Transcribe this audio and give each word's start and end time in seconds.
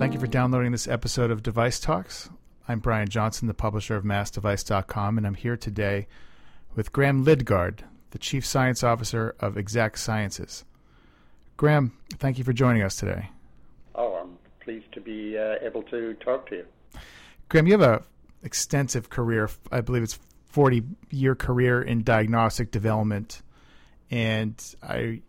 Thank 0.00 0.14
you 0.14 0.18
for 0.18 0.26
downloading 0.26 0.72
this 0.72 0.88
episode 0.88 1.30
of 1.30 1.42
Device 1.42 1.78
Talks. 1.78 2.30
I'm 2.66 2.78
Brian 2.78 3.10
Johnson, 3.10 3.48
the 3.48 3.52
publisher 3.52 3.96
of 3.96 4.02
MassDevice.com, 4.02 5.18
and 5.18 5.26
I'm 5.26 5.34
here 5.34 5.58
today 5.58 6.06
with 6.74 6.90
Graham 6.90 7.22
Lidgard, 7.22 7.80
the 8.12 8.18
Chief 8.18 8.46
Science 8.46 8.82
Officer 8.82 9.36
of 9.40 9.58
Exact 9.58 9.98
Sciences. 9.98 10.64
Graham, 11.58 11.92
thank 12.14 12.38
you 12.38 12.44
for 12.44 12.54
joining 12.54 12.80
us 12.80 12.96
today. 12.96 13.28
Oh, 13.94 14.14
I'm 14.14 14.38
pleased 14.60 14.90
to 14.92 15.02
be 15.02 15.36
uh, 15.36 15.56
able 15.60 15.82
to 15.82 16.14
talk 16.14 16.48
to 16.48 16.56
you. 16.56 16.66
Graham, 17.50 17.66
you 17.66 17.78
have 17.78 17.82
a 17.82 18.02
extensive 18.42 19.10
career. 19.10 19.50
I 19.70 19.82
believe 19.82 20.02
it's 20.02 20.18
40 20.46 20.82
year 21.10 21.34
career 21.34 21.82
in 21.82 22.04
diagnostic 22.04 22.70
development, 22.70 23.42
and 24.10 24.56
I 24.82 25.20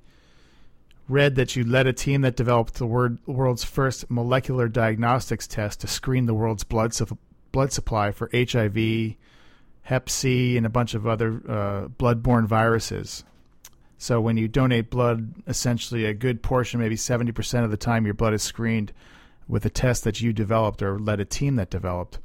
read 1.11 1.35
that 1.35 1.55
you 1.55 1.63
led 1.63 1.87
a 1.87 1.93
team 1.93 2.21
that 2.21 2.35
developed 2.35 2.75
the 2.75 2.85
word, 2.85 3.19
world's 3.25 3.63
first 3.63 4.09
molecular 4.09 4.67
diagnostics 4.67 5.47
test 5.47 5.81
to 5.81 5.87
screen 5.87 6.25
the 6.25 6.33
world's 6.33 6.63
blood 6.63 6.93
su- 6.93 7.17
blood 7.51 7.71
supply 7.73 8.11
for 8.11 8.29
HIV, 8.33 9.15
Hep 9.83 10.09
C, 10.09 10.55
and 10.55 10.65
a 10.65 10.69
bunch 10.69 10.93
of 10.93 11.05
other 11.05 11.41
uh, 11.47 11.87
bloodborne 11.89 12.45
viruses. 12.45 13.23
So 13.97 14.21
when 14.21 14.37
you 14.37 14.47
donate 14.47 14.89
blood, 14.89 15.33
essentially 15.47 16.05
a 16.05 16.13
good 16.13 16.41
portion, 16.41 16.79
maybe 16.79 16.95
70% 16.95 17.63
of 17.63 17.71
the 17.71 17.77
time, 17.77 18.05
your 18.05 18.13
blood 18.13 18.33
is 18.33 18.41
screened 18.41 18.93
with 19.47 19.65
a 19.65 19.69
test 19.69 20.05
that 20.05 20.21
you 20.21 20.33
developed 20.33 20.81
or 20.81 20.97
led 20.97 21.19
a 21.19 21.25
team 21.25 21.57
that 21.57 21.69
developed. 21.69 22.19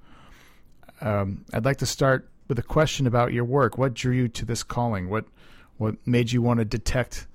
Um, 1.00 1.44
I'd 1.52 1.64
like 1.64 1.78
to 1.78 1.86
start 1.86 2.30
with 2.48 2.58
a 2.58 2.62
question 2.62 3.06
about 3.06 3.32
your 3.32 3.44
work. 3.44 3.76
What 3.76 3.94
drew 3.94 4.14
you 4.14 4.28
to 4.28 4.44
this 4.44 4.62
calling? 4.62 5.10
What 5.10 5.26
what 5.76 5.96
made 6.06 6.32
you 6.32 6.40
want 6.40 6.58
to 6.60 6.64
detect 6.64 7.26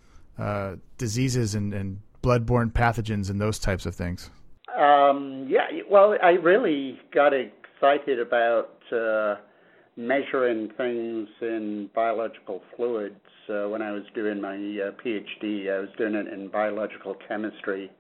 uh, 0.41 0.76
diseases 0.98 1.54
and, 1.54 1.73
and 1.73 2.00
bloodborne 2.23 2.72
pathogens 2.72 3.30
and 3.30 3.39
those 3.39 3.59
types 3.59 3.86
of 3.86 3.95
things? 3.95 4.30
Um, 4.75 5.45
yeah, 5.48 5.67
well, 5.89 6.16
I 6.23 6.31
really 6.31 7.00
got 7.14 7.31
excited 7.33 8.20
about 8.20 8.72
uh, 8.92 9.36
measuring 9.95 10.70
things 10.78 11.28
in 11.42 11.89
biological 11.94 12.61
fluids 12.75 13.16
uh, 13.50 13.70
when 13.70 13.81
I 13.81 13.92
was 13.92 14.03
doing 14.16 14.42
my 14.42 14.56
uh, 14.56 14.92
PhD. 15.03 15.72
I 15.72 15.80
was 15.80 15.89
doing 15.98 16.16
it 16.16 16.28
in 16.28 16.48
biological 16.48 17.16
chemistry 17.28 17.92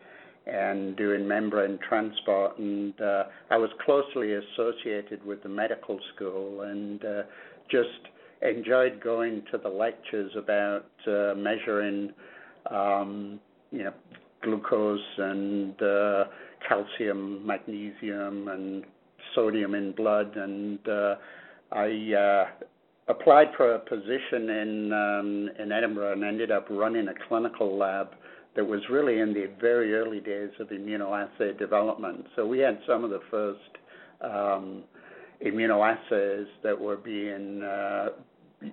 and 0.47 0.95
doing 0.97 1.27
membrane 1.27 1.77
transport, 1.87 2.57
and 2.57 2.99
uh, 2.99 3.25
I 3.51 3.57
was 3.57 3.69
closely 3.85 4.33
associated 4.33 5.23
with 5.23 5.43
the 5.43 5.49
medical 5.49 5.99
school 6.15 6.61
and 6.61 7.05
uh, 7.05 7.21
just 7.69 8.09
enjoyed 8.41 9.01
going 9.03 9.43
to 9.51 9.57
the 9.57 9.69
lectures 9.69 10.31
about 10.35 10.85
uh, 11.07 11.33
measuring, 11.35 12.11
um, 12.69 13.39
you 13.71 13.83
know, 13.83 13.93
glucose 14.43 14.99
and 15.17 15.81
uh, 15.81 16.23
calcium, 16.67 17.45
magnesium, 17.45 18.47
and 18.47 18.83
sodium 19.35 19.75
in 19.75 19.93
blood, 19.93 20.35
and 20.35 20.79
uh, 20.87 21.15
I 21.71 22.13
uh, 22.13 22.45
applied 23.07 23.47
for 23.55 23.75
a 23.75 23.79
position 23.79 24.49
in 24.49 24.93
um, 24.93 25.49
in 25.59 25.71
Edinburgh 25.71 26.13
and 26.13 26.23
ended 26.23 26.51
up 26.51 26.67
running 26.69 27.07
a 27.07 27.13
clinical 27.27 27.77
lab 27.77 28.09
that 28.55 28.65
was 28.65 28.81
really 28.89 29.19
in 29.19 29.33
the 29.33 29.49
very 29.59 29.93
early 29.93 30.19
days 30.19 30.49
of 30.59 30.67
immunoassay 30.69 31.57
development. 31.57 32.25
So 32.35 32.45
we 32.45 32.59
had 32.59 32.79
some 32.85 33.03
of 33.03 33.09
the 33.09 33.21
first 33.29 33.59
um, 34.21 34.83
immunoassays 35.45 36.47
that 36.63 36.79
were 36.79 36.97
being 36.97 37.63
uh, 37.63 38.09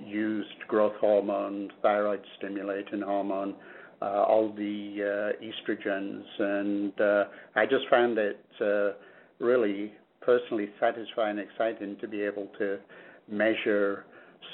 used 0.04 0.66
growth 0.66 0.96
hormone, 1.00 1.70
thyroid 1.80 2.20
stimulating 2.38 3.02
hormone, 3.02 3.54
all 4.06 4.52
the 4.52 5.34
uh, 5.34 5.44
estrogens, 5.44 6.24
and 6.38 7.00
uh, 7.00 7.24
I 7.56 7.66
just 7.66 7.88
found 7.90 8.18
it 8.18 8.44
uh, 8.60 8.90
really 9.44 9.92
personally 10.20 10.68
satisfying, 10.78 11.38
and 11.38 11.48
exciting 11.48 11.96
to 12.00 12.08
be 12.08 12.22
able 12.22 12.48
to 12.58 12.78
measure 13.28 14.04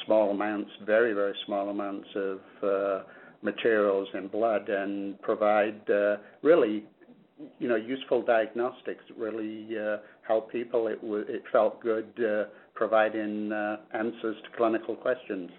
small 0.06 0.30
amounts, 0.30 0.70
very 0.84 1.12
very 1.12 1.34
small 1.46 1.68
amounts 1.68 2.08
of 2.14 2.40
uh, 2.62 3.02
materials 3.42 4.08
in 4.14 4.28
blood, 4.28 4.68
and 4.68 5.20
provide 5.20 5.88
uh, 5.90 6.16
really 6.42 6.84
you 7.58 7.68
know 7.68 7.76
useful 7.76 8.22
diagnostics 8.22 9.04
really 9.16 9.68
uh, 9.78 9.98
help 10.26 10.50
people. 10.50 10.86
It 10.88 11.00
w- 11.00 11.26
it 11.28 11.42
felt 11.52 11.80
good 11.80 12.08
uh, 12.18 12.44
providing 12.74 13.52
uh, 13.52 13.76
answers 13.92 14.36
to 14.42 14.56
clinical 14.56 14.96
questions. 14.96 15.50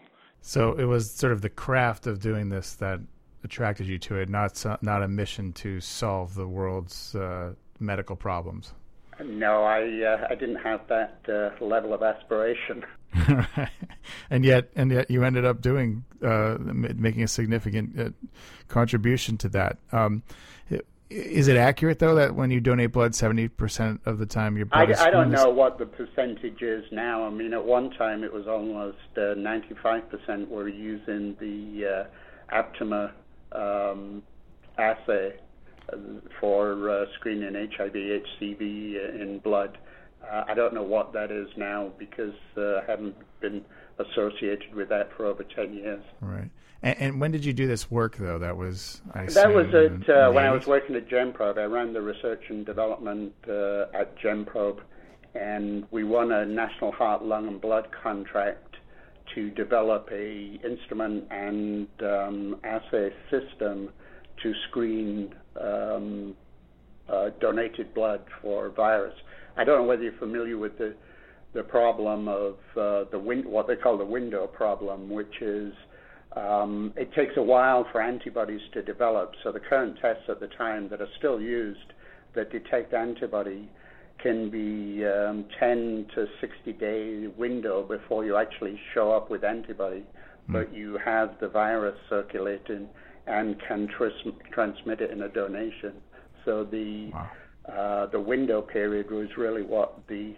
So 0.41 0.73
it 0.73 0.85
was 0.85 1.11
sort 1.11 1.33
of 1.33 1.41
the 1.41 1.49
craft 1.49 2.05
of 2.07 2.19
doing 2.19 2.49
this 2.49 2.73
that 2.75 2.99
attracted 3.45 3.87
you 3.87 3.97
to 3.99 4.17
it, 4.17 4.29
not 4.29 4.63
not 4.81 5.03
a 5.03 5.07
mission 5.07 5.53
to 5.53 5.79
solve 5.79 6.35
the 6.35 6.47
world's 6.47 7.15
uh, 7.15 7.53
medical 7.79 8.15
problems. 8.15 8.73
No, 9.23 9.63
I 9.63 10.03
uh, 10.03 10.27
I 10.29 10.35
didn't 10.35 10.57
have 10.57 10.81
that 10.89 11.19
uh, 11.29 11.63
level 11.63 11.93
of 11.93 12.03
aspiration. 12.03 12.83
and 14.29 14.43
yet, 14.43 14.69
and 14.75 14.91
yet, 14.91 15.09
you 15.09 15.23
ended 15.23 15.45
up 15.45 15.61
doing 15.61 16.03
uh, 16.21 16.57
making 16.59 17.23
a 17.23 17.27
significant 17.27 17.97
uh, 17.99 18.09
contribution 18.67 19.37
to 19.37 19.49
that. 19.49 19.77
Um, 19.93 20.23
is 21.09 21.47
it 21.47 21.55
accurate 21.55 21.99
though 21.99 22.15
that 22.15 22.35
when 22.35 22.49
you 22.49 22.59
donate 22.59 22.91
blood, 22.91 23.13
seventy 23.13 23.47
percent 23.47 24.01
of 24.05 24.17
the 24.17 24.25
time 24.25 24.57
your 24.57 24.65
blood? 24.65 24.91
I, 24.91 25.05
I 25.05 25.09
don't 25.11 25.31
know 25.31 25.49
what 25.49 25.77
the 25.77 25.85
percentage 25.85 26.61
is 26.61 26.83
now. 26.91 27.25
I 27.25 27.29
mean, 27.29 27.53
at 27.53 27.63
one 27.63 27.91
time 27.91 28.23
it 28.23 28.33
was 28.33 28.47
almost 28.47 28.97
uh, 29.15 29.35
ninety-five 29.35 30.09
percent 30.09 30.49
were 30.49 30.67
using 30.67 31.35
the 31.39 32.07
uh, 32.51 32.55
Aptima 32.55 33.11
um, 33.55 34.23
assay 34.77 35.35
uh, 35.91 35.97
for 36.39 36.89
uh, 36.89 37.05
screening 37.15 37.53
HIV, 37.53 37.93
HCV 37.93 39.21
in 39.21 39.39
blood. 39.43 39.77
Uh, 40.23 40.43
I 40.47 40.53
don't 40.53 40.73
know 40.73 40.83
what 40.83 41.13
that 41.13 41.31
is 41.31 41.47
now 41.55 41.91
because 41.97 42.33
uh, 42.57 42.77
I 42.77 42.83
haven't 42.87 43.15
been 43.41 43.63
associated 43.99 44.73
with 44.73 44.89
that 44.89 45.15
for 45.15 45.25
over 45.25 45.43
ten 45.43 45.73
years. 45.73 46.03
Right. 46.21 46.49
And, 46.81 46.97
and, 46.99 47.21
when 47.21 47.31
did 47.31 47.45
you 47.45 47.53
do 47.53 47.67
this 47.67 47.89
work, 47.89 48.17
though? 48.17 48.37
That 48.37 48.57
was 48.57 49.01
I 49.13 49.25
that 49.25 49.53
was 49.53 49.67
at 49.73 50.09
uh, 50.09 50.31
when 50.31 50.45
I 50.45 50.51
was 50.51 50.67
working 50.67 50.95
at 50.95 51.07
GenProbe. 51.07 51.57
I 51.57 51.63
ran 51.63 51.93
the 51.93 52.01
research 52.01 52.43
and 52.49 52.65
development 52.65 53.33
uh, 53.47 53.85
at 53.93 54.17
GenProbe, 54.19 54.81
and 55.33 55.85
we 55.91 56.03
won 56.03 56.31
a 56.31 56.45
national 56.45 56.91
heart, 56.91 57.23
lung, 57.23 57.47
and 57.47 57.61
blood 57.61 57.87
contract 58.03 58.77
to 59.33 59.49
develop 59.51 60.07
a 60.11 60.59
instrument 60.63 61.23
and 61.31 61.87
um, 62.01 62.57
assay 62.63 63.09
system 63.31 63.89
to 64.41 64.53
screen 64.69 65.33
um, 65.59 66.35
uh, 67.09 67.29
donated 67.39 67.93
blood 67.93 68.21
for 68.41 68.69
virus. 68.69 69.13
I 69.57 69.63
don't 69.63 69.81
know 69.81 69.87
whether 69.87 70.03
you're 70.03 70.13
familiar 70.19 70.57
with 70.57 70.77
the 70.77 70.95
the 71.53 71.63
problem 71.63 72.27
of 72.27 72.55
uh, 72.75 73.05
the 73.11 73.17
win- 73.17 73.49
what 73.49 73.65
they 73.65 73.77
call 73.77 73.97
the 73.97 74.05
window 74.05 74.45
problem, 74.45 75.09
which 75.09 75.41
is 75.41 75.73
um, 76.35 76.93
it 76.97 77.13
takes 77.13 77.31
a 77.37 77.41
while 77.41 77.87
for 77.91 78.01
antibodies 78.01 78.59
to 78.73 78.81
develop. 78.81 79.31
So 79.41 79.53
the 79.53 79.61
current 79.61 79.97
tests 80.01 80.23
at 80.27 80.41
the 80.41 80.49
time 80.57 80.89
that 80.89 80.99
are 80.99 81.07
still 81.17 81.39
used 81.39 81.93
that 82.35 82.51
detect 82.51 82.93
antibody 82.93 83.69
can 84.21 84.49
be 84.49 85.05
um, 85.05 85.45
10 85.59 86.07
to 86.15 86.25
60 86.41 86.73
day 86.73 87.27
window 87.37 87.83
before 87.83 88.25
you 88.25 88.37
actually 88.37 88.79
show 88.93 89.11
up 89.11 89.29
with 89.29 89.43
antibody, 89.43 90.03
mm. 90.49 90.53
but 90.53 90.73
you 90.73 90.97
have 91.03 91.35
the 91.39 91.47
virus 91.47 91.95
circulating 92.09 92.87
and 93.27 93.55
can 93.67 93.87
tris- 93.97 94.33
transmit 94.51 95.01
it 95.01 95.11
in 95.11 95.23
a 95.23 95.29
donation. 95.29 95.93
So 96.43 96.63
the 96.63 97.11
wow. 97.11 97.31
uh, 97.67 98.05
the 98.07 98.19
window 98.19 98.61
period 98.61 99.09
was 99.11 99.27
really 99.37 99.63
what 99.63 100.07
the 100.07 100.35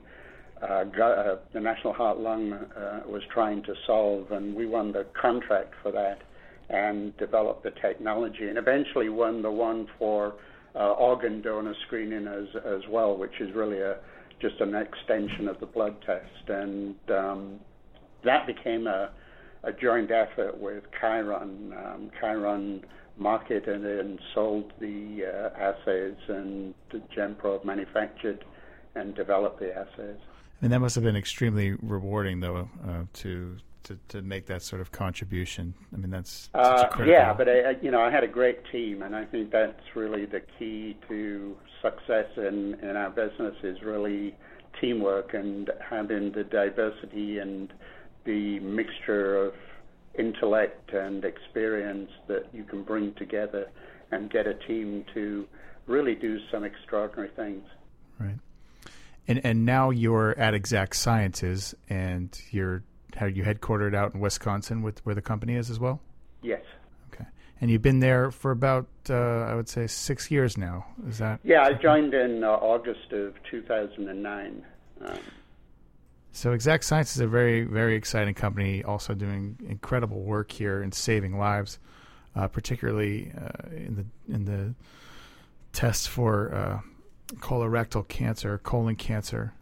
uh, 0.62 0.86
uh, 1.02 1.38
the 1.54 1.59
National 1.59 1.94
Heart 1.94 2.20
Lung 2.20 2.54
uh, 2.54 3.02
was 3.06 3.22
trying 3.32 3.62
to 3.64 3.74
solve, 3.86 4.32
and 4.32 4.56
we 4.56 4.66
won 4.66 4.92
the 4.92 5.06
contract 5.20 5.74
for 5.84 5.92
that 5.92 6.22
and 6.70 7.16
developed 7.18 7.64
the 7.64 7.72
technology, 7.82 8.47
and 8.47 8.58
eventually 8.58 9.09
won 9.09 9.41
the 9.41 9.52
one 9.52 9.88
for 9.97 10.34
organ 10.85 11.41
donor 11.41 11.76
screening 11.85 12.28
as 12.28 12.47
as 12.66 12.82
well, 12.90 13.18
which 13.18 13.40
is 13.40 13.53
really 13.56 13.79
just 14.40 14.59
an 14.62 14.76
extension 14.76 15.47
of 15.47 15.59
the 15.59 15.66
blood 15.66 15.96
test, 16.06 16.50
and 16.50 16.96
um, 17.09 17.59
that 18.24 18.46
became 18.46 18.88
a, 18.88 19.09
a 19.64 19.72
joint 19.74 20.12
effort 20.12 20.58
with 20.59 20.84
Chiron. 21.00 21.74
Um, 21.74 22.12
Chiron 22.20 22.84
marketed 23.18 23.84
and 23.84 24.20
sold 24.35 24.72
the 24.79 25.26
uh, 25.26 25.59
assays, 25.59 26.18
and 26.28 26.74
GenProbe 27.16 27.66
manufactured 27.66 28.46
and 28.96 29.16
developed 29.16 29.59
the 29.59 29.76
assays. 29.76 30.18
And 30.62 30.72
that 30.72 30.80
must 30.80 30.96
have 30.96 31.03
been 31.03 31.16
extremely 31.16 31.73
rewarding, 31.82 32.40
though, 32.40 32.70
uh, 32.88 33.03
to, 33.14 33.58
to 33.87 33.97
to 34.09 34.22
make 34.22 34.45
that 34.47 34.61
sort 34.61 34.81
of 34.81 34.91
contribution. 34.91 35.73
I 35.93 35.97
mean, 35.97 36.09
that's 36.09 36.49
uh, 36.53 36.87
yeah, 37.05 37.34
but 37.34 37.47
I, 37.49 37.75
you 37.81 37.91
know, 37.91 38.01
I 38.01 38.11
had 38.11 38.23
a 38.23 38.28
great 38.28 38.59
team, 38.72 39.01
and 39.01 39.16
I 39.16 39.25
think 39.25 39.51
that's 39.51 39.95
really 39.95 40.25
the 40.25 40.41
key 40.59 40.97
to 41.07 41.57
success 41.81 42.28
in 42.37 42.75
in 42.81 42.95
our 42.95 43.09
business 43.09 43.55
is 43.63 43.81
really 43.81 44.35
teamwork 44.79 45.34
and 45.34 45.72
having 45.89 46.31
the 46.31 46.43
diversity 46.43 47.39
and 47.39 47.73
the 48.25 48.59
mixture 48.59 49.37
of 49.37 49.53
intellect 50.17 50.91
and 50.93 51.23
experience 51.23 52.11
that 52.28 52.45
you 52.53 52.63
can 52.63 52.84
bring 52.84 53.13
together 53.13 53.69
and 54.11 54.29
get 54.29 54.47
a 54.47 54.53
team 54.53 55.05
to 55.13 55.47
really 55.85 56.16
do 56.16 56.37
some 56.51 56.63
extraordinary 56.63 57.29
things. 57.35 57.63
Right. 58.19 58.37
And 59.28 59.45
and 59.45 59.66
now 59.66 59.89
you're 59.91 60.37
at 60.37 60.53
Exact 60.53 60.95
Sciences, 60.95 61.73
and 61.89 62.37
you're 62.51 62.84
are 63.19 63.29
you 63.29 63.43
headquartered 63.43 63.96
out 63.96 64.14
in 64.14 64.19
Wisconsin, 64.19 64.81
with 64.81 65.05
where 65.05 65.16
the 65.16 65.22
company 65.22 65.55
is 65.55 65.69
as 65.69 65.79
well? 65.79 66.02
Yes. 66.41 66.61
Okay. 67.14 67.25
And 67.61 67.72
you've 67.72 67.81
been 67.81 67.99
there 67.99 68.31
for 68.31 68.52
about 68.52 68.87
uh, 69.09 69.14
I 69.14 69.55
would 69.55 69.69
say 69.69 69.87
six 69.87 70.29
years 70.29 70.58
now. 70.58 70.85
Is 71.08 71.17
that? 71.19 71.40
Yeah, 71.43 71.64
I 71.64 71.73
joined 71.73 72.14
in 72.14 72.43
uh, 72.43 72.49
August 72.49 73.11
of 73.11 73.34
2009. 73.49 74.66
Um, 75.05 75.19
so 76.37 76.52
Exact 76.52 76.84
Science 76.84 77.16
is 77.16 77.22
a 77.22 77.28
very, 77.28 77.64
very 77.64 77.96
exciting 77.96 78.35
company, 78.35 78.84
also 78.84 79.16
doing 79.16 79.58
incredible 79.67 80.22
work 80.22 80.52
here 80.52 80.84
in 80.84 80.91
saving 80.91 81.40
lives, 81.40 81.79
uh, 82.35 82.47
particularly 82.47 83.31
uh, 83.35 83.75
in 83.75 83.96
the 83.96 84.34
in 84.34 84.46
the 84.46 84.75
tests 85.73 86.05
for 86.05 86.53
uh, 86.53 86.79
colorectal 87.37 88.08
cancer, 88.08 88.59
colon 88.59 88.96
cancer. 88.96 89.53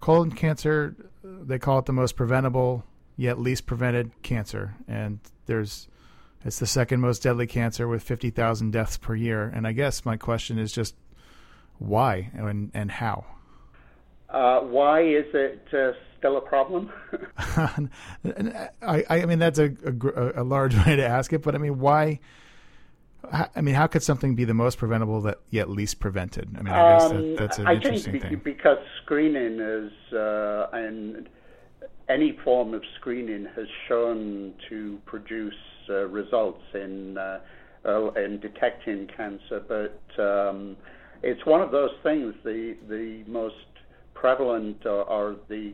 Colon 0.00 0.32
cancer, 0.32 0.96
they 1.22 1.58
call 1.58 1.78
it 1.78 1.86
the 1.86 1.92
most 1.92 2.16
preventable 2.16 2.84
yet 3.16 3.38
least 3.38 3.66
prevented 3.66 4.10
cancer, 4.22 4.74
and 4.88 5.20
there's 5.46 5.88
it's 6.44 6.58
the 6.58 6.66
second 6.66 7.00
most 7.00 7.22
deadly 7.22 7.46
cancer 7.46 7.86
with 7.86 8.02
50,000 8.02 8.70
deaths 8.70 8.96
per 8.96 9.14
year. 9.14 9.52
And 9.54 9.66
I 9.66 9.72
guess 9.72 10.06
my 10.06 10.16
question 10.16 10.58
is 10.58 10.72
just 10.72 10.94
why 11.78 12.30
and 12.34 12.70
and 12.72 12.90
how. 12.90 13.26
Uh, 14.30 14.60
why 14.60 15.02
is 15.02 15.26
it 15.34 15.66
uh, 15.72 15.92
still 16.18 16.36
a 16.36 16.40
problem? 16.40 16.90
I, 18.82 19.04
I 19.10 19.26
mean, 19.26 19.40
that's 19.40 19.58
a, 19.58 19.74
a, 19.84 20.42
a, 20.42 20.44
large 20.44 20.76
way 20.86 20.96
to 20.96 21.06
ask 21.06 21.32
it, 21.32 21.42
but 21.42 21.56
I 21.56 21.58
mean, 21.58 21.80
why? 21.80 22.20
I 23.32 23.60
mean, 23.60 23.74
how 23.74 23.86
could 23.86 24.02
something 24.02 24.34
be 24.34 24.44
the 24.44 24.54
most 24.54 24.78
preventable 24.78 25.20
that 25.22 25.38
yet 25.50 25.68
least 25.68 26.00
prevented? 26.00 26.56
I 26.58 26.62
mean, 26.62 26.72
I 26.72 26.98
guess 26.98 27.10
that, 27.10 27.16
um, 27.16 27.36
that's 27.36 27.58
an 27.58 27.66
I 27.66 27.74
interesting 27.74 28.12
think 28.12 28.24
thing. 28.24 28.40
Because 28.42 28.78
screening 29.02 29.60
is, 29.60 29.92
uh, 30.12 30.68
and 30.72 31.28
any 32.08 32.38
form 32.42 32.74
of 32.74 32.82
screening 32.98 33.46
has 33.56 33.66
shown 33.88 34.54
to 34.68 34.98
produce 35.06 35.54
uh, 35.88 36.06
results 36.06 36.62
in 36.74 37.18
uh, 37.18 37.40
in 38.16 38.40
detecting 38.40 39.06
cancer, 39.16 39.62
but 39.66 40.22
um, 40.22 40.76
it's 41.22 41.44
one 41.46 41.60
of 41.60 41.70
those 41.70 41.92
things. 42.02 42.34
The 42.44 42.76
the 42.88 43.24
most 43.26 43.54
prevalent 44.14 44.84
are, 44.86 45.36
the 45.48 45.72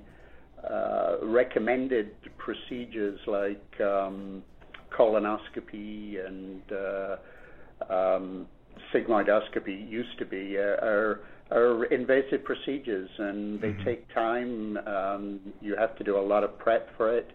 uh, 0.68 1.16
recommended 1.22 2.10
procedures 2.38 3.18
like 3.26 3.80
um, 3.80 4.42
colonoscopy 4.96 6.24
and 6.24 6.62
uh, 6.72 7.16
um, 7.90 8.46
sigmoidoscopy 8.94 9.88
used 9.88 10.18
to 10.18 10.24
be 10.24 10.56
uh, 10.58 10.84
are 10.84 11.20
are 11.50 11.84
invasive 11.86 12.42
procedures 12.44 13.08
and 13.18 13.60
they 13.60 13.68
mm-hmm. 13.68 13.84
take 13.84 14.14
time. 14.14 14.78
Um, 14.86 15.40
you 15.60 15.76
have 15.76 15.96
to 15.96 16.04
do 16.04 16.18
a 16.18 16.20
lot 16.20 16.42
of 16.42 16.58
prep 16.58 16.88
for 16.96 17.16
it. 17.16 17.30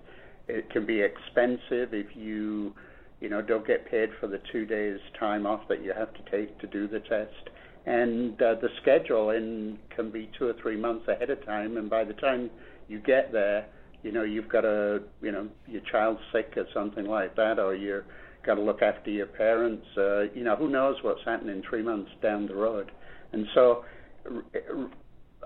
It 0.48 0.70
can 0.70 0.86
be 0.86 1.02
expensive 1.02 1.94
if 1.94 2.16
you 2.16 2.74
you 3.20 3.30
know 3.30 3.42
don't 3.42 3.66
get 3.66 3.90
paid 3.90 4.10
for 4.20 4.28
the 4.28 4.42
two 4.52 4.66
days 4.66 5.00
time 5.20 5.46
off 5.46 5.62
that 5.70 5.84
you 5.84 5.94
have 5.94 6.14
to 6.14 6.32
take 6.32 6.60
to 6.60 6.68
do 6.68 6.88
the 6.88 7.00
test 7.00 7.50
and 7.86 8.40
uh, 8.42 8.56
the 8.56 8.70
schedule 8.82 9.32
in 9.32 9.80
can 9.96 10.12
be 10.12 10.30
two 10.38 10.48
or 10.48 10.54
three 10.62 10.78
months 10.78 11.08
ahead 11.08 11.30
of 11.30 11.44
time, 11.46 11.78
and 11.78 11.90
by 11.90 12.04
the 12.04 12.14
time 12.14 12.50
you 12.88 13.00
get 13.00 13.32
there, 13.32 13.66
you 14.04 14.12
know 14.12 14.24
you've 14.24 14.50
got 14.50 14.66
a 14.66 15.02
you 15.22 15.32
know 15.32 15.48
your 15.68 15.82
child's 15.92 16.20
sick 16.32 16.54
or 16.58 16.66
something 16.74 17.06
like 17.06 17.36
that, 17.36 17.58
or 17.58 17.74
you're 17.74 18.06
got 18.46 18.56
to 18.56 18.62
look 18.62 18.82
after 18.82 19.10
your 19.10 19.28
parents. 19.28 19.86
Uh, 19.98 20.22
you 20.34 20.44
know 20.44 20.56
who 20.56 20.70
knows 20.70 20.98
what's 21.02 21.22
happening 21.26 21.62
three 21.68 21.84
months 21.84 22.12
down 22.22 22.48
the 22.48 22.56
road, 22.56 22.92
and 23.32 23.46
so 23.54 23.84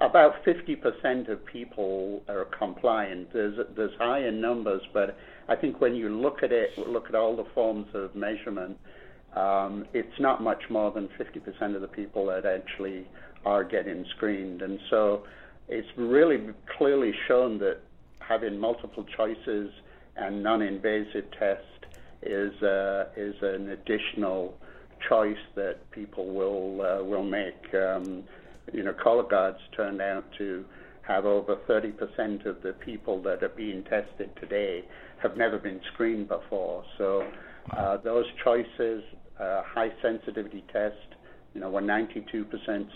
about 0.01 0.43
50% 0.45 1.29
of 1.29 1.45
people 1.45 2.21
are 2.27 2.45
compliant. 2.57 3.31
There's 3.33 3.57
there's 3.75 3.97
higher 3.97 4.31
numbers, 4.31 4.81
but 4.93 5.17
I 5.47 5.55
think 5.55 5.81
when 5.81 5.95
you 5.95 6.09
look 6.09 6.43
at 6.43 6.51
it, 6.51 6.77
look 6.77 7.05
at 7.09 7.15
all 7.15 7.35
the 7.35 7.45
forms 7.53 7.87
of 7.93 8.15
measurement 8.15 8.77
um, 9.35 9.85
it's 9.93 10.19
not 10.19 10.41
much 10.41 10.63
more 10.69 10.91
than 10.91 11.09
50% 11.19 11.75
of 11.75 11.81
the 11.81 11.87
people 11.87 12.25
that 12.27 12.45
actually 12.45 13.05
are 13.45 13.63
getting 13.63 14.05
screened. 14.15 14.61
And 14.61 14.79
so 14.89 15.23
it's 15.67 15.87
really 15.97 16.37
clearly 16.77 17.11
shown 17.27 17.59
that 17.59 17.79
having 18.19 18.57
multiple 18.57 19.05
choices 19.15 19.69
and 20.15 20.41
non-invasive 20.41 21.25
test 21.37 21.74
is 22.25 22.61
uh, 22.63 23.05
is 23.15 23.35
an 23.41 23.69
additional 23.69 24.55
choice 25.07 25.37
that 25.55 25.77
people 25.91 26.33
will 26.33 26.81
uh, 26.81 27.03
will 27.03 27.23
make. 27.23 27.73
Um, 27.73 28.23
you 28.73 28.83
know, 28.83 28.93
Cologuard's 28.93 29.59
turned 29.75 30.01
out 30.01 30.25
to 30.39 30.65
have 31.03 31.25
over 31.25 31.55
30% 31.69 32.47
of 32.47 32.63
the 32.63 32.73
people 32.83 33.21
that 33.21 33.43
are 33.43 33.53
being 33.55 33.83
tested 33.83 34.31
today 34.39 34.83
have 35.21 35.37
never 35.37 35.59
been 35.59 35.79
screened 35.93 36.27
before. 36.27 36.83
So 36.97 37.27
uh, 37.77 37.97
those 37.97 38.25
choices 38.43 39.03
uh, 39.39 39.61
high 39.63 39.91
sensitivity 40.01 40.63
test. 40.73 40.95
You 41.53 41.61
know, 41.61 41.69
we're 41.69 41.81
92% 41.81 42.25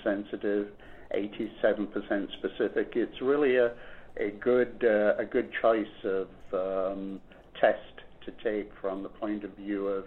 sensitive, 0.03 0.69
87% 1.15 2.27
specific. 2.39 2.93
It's 2.95 3.21
really 3.21 3.57
a 3.57 3.73
a 4.17 4.31
good 4.31 4.83
uh, 4.83 5.21
a 5.21 5.25
good 5.25 5.49
choice 5.61 5.87
of 6.03 6.27
um, 6.53 7.21
test 7.59 7.98
to 8.29 8.43
take 8.43 8.71
from 8.81 9.03
the 9.03 9.09
point 9.09 9.43
of 9.43 9.51
view 9.55 9.87
of 9.87 10.05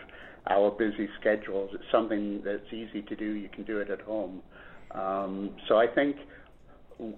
our 0.51 0.71
busy 0.71 1.09
schedules. 1.21 1.71
It's 1.73 1.85
something 1.91 2.43
that's 2.45 2.73
easy 2.73 3.03
to 3.03 3.17
do. 3.17 3.25
You 3.25 3.49
can 3.49 3.65
do 3.65 3.79
it 3.79 3.91
at 3.91 4.01
home. 4.01 4.43
Um, 4.93 5.51
so 5.69 5.77
I 5.77 5.87
think 5.87 6.17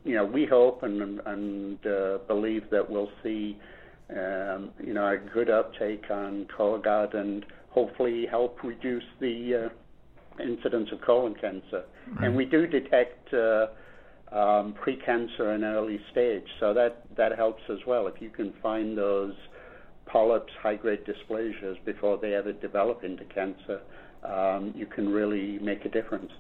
you 0.05 0.15
know 0.15 0.25
we 0.25 0.47
hope 0.47 0.83
and 0.83 1.21
and 1.27 1.87
uh, 1.87 2.19
believe 2.29 2.71
that 2.71 2.89
we'll 2.89 3.11
see 3.23 3.59
um, 4.11 4.71
you 4.83 4.95
know 4.95 5.07
a 5.07 5.19
good 5.33 5.51
uptake 5.51 6.05
on 6.11 6.47
Cologuard 6.57 7.15
and 7.17 7.45
hopefully 7.71 8.27
help 8.31 8.63
reduce 8.63 9.05
the 9.21 9.67
uh, 9.67 10.43
incidence 10.43 10.89
of 10.93 11.01
colon 11.01 11.35
cancer. 11.35 11.85
Right. 12.15 12.27
And 12.27 12.37
we 12.37 12.45
do 12.45 12.67
detect 12.67 13.33
uh, 13.35 13.67
um, 14.33 14.75
precancer 14.85 15.55
in 15.55 15.65
early 15.65 16.01
stage, 16.13 16.47
so 16.61 16.73
that 16.75 17.05
that 17.17 17.37
helps 17.37 17.63
as 17.71 17.79
well. 17.87 18.07
If 18.07 18.21
you 18.21 18.31
can 18.31 18.53
find 18.63 18.97
those 18.97 19.35
polyps, 20.07 20.53
high-grade 20.63 21.05
dysplasias 21.05 21.83
before 21.85 22.19
they 22.19 22.35
ever 22.35 22.53
develop 22.53 23.05
into 23.05 23.25
cancer, 23.25 23.81
um, 24.23 24.73
you 24.77 24.87
can 24.87 25.11
really 25.11 25.59
make 25.59 25.85
a 25.85 25.89
difference. 25.89 26.31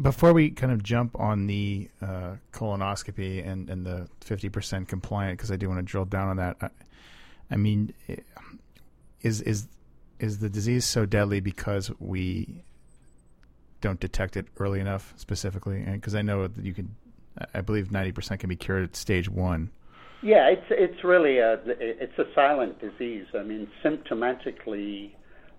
Before 0.00 0.32
we 0.32 0.50
kind 0.50 0.72
of 0.72 0.82
jump 0.82 1.18
on 1.18 1.46
the 1.46 1.90
uh, 2.00 2.36
colonoscopy 2.52 3.46
and, 3.46 3.68
and 3.68 3.84
the 3.84 4.08
50% 4.20 4.88
compliant, 4.88 5.38
because 5.38 5.50
I 5.50 5.56
do 5.56 5.68
want 5.68 5.78
to 5.78 5.82
drill 5.82 6.04
down 6.04 6.28
on 6.28 6.36
that, 6.36 6.56
I, 6.60 6.68
I 7.50 7.56
mean, 7.56 7.92
is 9.22 9.40
is 9.42 9.68
is 10.18 10.38
the 10.38 10.48
disease 10.48 10.84
so 10.84 11.06
deadly 11.06 11.40
because 11.40 11.90
we 11.98 12.62
don't 13.80 13.98
detect 13.98 14.36
it 14.36 14.46
early 14.58 14.80
enough 14.80 15.14
specifically? 15.16 15.82
Because 15.82 16.14
I 16.14 16.22
know 16.22 16.46
that 16.46 16.64
you 16.64 16.74
can, 16.74 16.94
I 17.54 17.62
believe 17.62 17.88
90% 17.88 18.38
can 18.38 18.48
be 18.48 18.56
cured 18.56 18.84
at 18.84 18.96
stage 18.96 19.28
one. 19.28 19.70
Yeah, 20.22 20.48
it's 20.48 20.66
it's 20.70 21.02
really 21.02 21.38
a 21.38 21.58
it's 21.66 22.18
a 22.18 22.24
silent 22.34 22.78
disease. 22.78 23.24
I 23.38 23.42
mean, 23.42 23.66
symptomatically, 23.82 25.12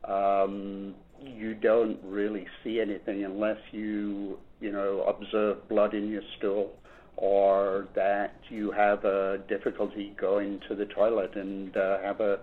um, 0.07 0.93
you 1.19 1.55
don't 1.55 1.97
really 2.03 2.45
see 2.63 2.79
anything 2.79 3.23
unless 3.23 3.57
you 3.71 4.37
you 4.59 4.71
know 4.71 5.03
observe 5.03 5.67
blood 5.67 5.95
in 5.95 6.09
your 6.09 6.21
stool 6.37 6.73
or 7.17 7.87
that 7.95 8.35
you 8.49 8.71
have 8.71 9.03
a 9.03 9.39
difficulty 9.49 10.15
going 10.19 10.59
to 10.67 10.75
the 10.75 10.85
toilet 10.85 11.35
and 11.35 11.75
uh, 11.75 11.99
have 12.03 12.19
a 12.21 12.37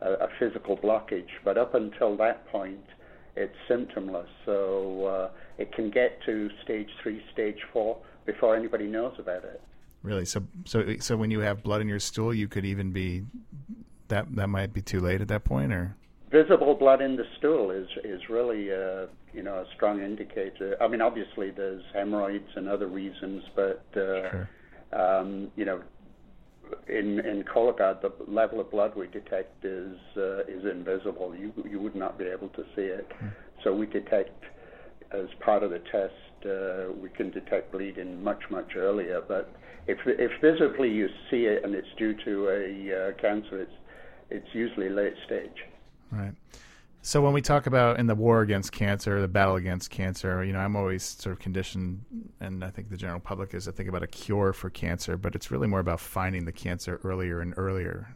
a, 0.00 0.10
a 0.12 0.28
physical 0.38 0.76
blockage. 0.76 1.28
But 1.44 1.58
up 1.58 1.74
until 1.74 2.16
that 2.18 2.46
point, 2.48 2.84
it's 3.34 3.54
symptomless. 3.68 4.28
So 4.46 5.06
uh, 5.06 5.30
it 5.58 5.72
can 5.72 5.90
get 5.90 6.18
to 6.26 6.50
stage 6.62 6.88
three, 7.02 7.20
stage 7.32 7.58
four 7.72 7.98
before 8.26 8.54
anybody 8.56 8.86
knows 8.86 9.14
about 9.18 9.42
it. 9.42 9.60
Really? 10.04 10.26
So, 10.26 10.44
so, 10.66 10.94
so 11.00 11.16
when 11.16 11.30
you 11.32 11.40
have 11.40 11.64
blood 11.64 11.80
in 11.80 11.88
your 11.88 11.98
stool, 11.98 12.32
you 12.32 12.46
could 12.46 12.64
even 12.64 12.92
be 12.92 13.24
that 14.08 14.26
that 14.36 14.48
might 14.48 14.72
be 14.72 14.82
too 14.82 15.00
late 15.00 15.20
at 15.20 15.28
that 15.28 15.44
point, 15.44 15.72
or 15.72 15.96
visible 16.30 16.74
blood 16.74 17.00
in 17.00 17.16
the 17.16 17.24
stool 17.38 17.70
is 17.70 17.88
is 18.04 18.20
really 18.28 18.68
a 18.68 19.08
you 19.32 19.42
know 19.42 19.54
a 19.54 19.64
strong 19.74 20.02
indicator. 20.02 20.76
I 20.80 20.88
mean, 20.88 21.00
obviously 21.00 21.50
there's 21.50 21.82
hemorrhoids 21.94 22.50
and 22.54 22.68
other 22.68 22.86
reasons, 22.86 23.42
but 23.56 23.82
uh, 23.96 24.30
sure. 24.30 24.48
um, 24.92 25.50
you 25.56 25.64
know 25.64 25.80
in 26.88 27.20
in 27.20 27.44
Cologuard, 27.44 28.02
the 28.02 28.12
level 28.28 28.60
of 28.60 28.70
blood 28.70 28.94
we 28.96 29.06
detect 29.06 29.64
is 29.64 29.96
uh, 30.16 30.40
is 30.40 30.64
invisible. 30.64 31.34
You 31.34 31.52
you 31.68 31.80
would 31.80 31.96
not 31.96 32.18
be 32.18 32.26
able 32.26 32.48
to 32.50 32.62
see 32.76 32.82
it. 32.82 33.08
Mm. 33.22 33.32
So 33.62 33.74
we 33.74 33.86
detect 33.86 34.44
as 35.12 35.26
part 35.40 35.62
of 35.62 35.70
the 35.70 35.80
test. 35.90 36.14
Uh, 36.44 36.92
we 37.00 37.08
can 37.08 37.30
detect 37.30 37.72
bleeding 37.72 38.22
much 38.22 38.42
much 38.50 38.76
earlier. 38.76 39.22
But 39.26 39.50
if 39.86 39.98
if 40.06 40.30
visibly 40.40 40.90
you 40.90 41.08
see 41.30 41.46
it 41.46 41.64
and 41.64 41.74
it's 41.74 41.88
due 41.98 42.14
to 42.24 42.48
a 42.48 43.08
uh, 43.08 43.12
cancer, 43.20 43.62
it's 43.62 43.72
it's 44.30 44.48
usually 44.52 44.88
late 44.88 45.14
stage. 45.26 45.64
Right. 46.10 46.34
So 47.02 47.20
when 47.20 47.34
we 47.34 47.42
talk 47.42 47.66
about 47.66 47.98
in 47.98 48.06
the 48.06 48.14
war 48.14 48.40
against 48.40 48.72
cancer, 48.72 49.20
the 49.20 49.28
battle 49.28 49.56
against 49.56 49.90
cancer, 49.90 50.42
you 50.42 50.54
know, 50.54 50.58
I'm 50.58 50.74
always 50.74 51.02
sort 51.02 51.34
of 51.34 51.38
conditioned, 51.38 52.02
and 52.40 52.64
I 52.64 52.70
think 52.70 52.88
the 52.88 52.96
general 52.96 53.20
public 53.20 53.52
is 53.52 53.66
to 53.66 53.72
think 53.72 53.90
about 53.90 54.02
a 54.02 54.06
cure 54.06 54.54
for 54.54 54.70
cancer, 54.70 55.18
but 55.18 55.34
it's 55.34 55.50
really 55.50 55.66
more 55.66 55.80
about 55.80 56.00
finding 56.00 56.46
the 56.46 56.52
cancer 56.52 57.00
earlier 57.04 57.42
and 57.42 57.52
earlier. 57.58 58.08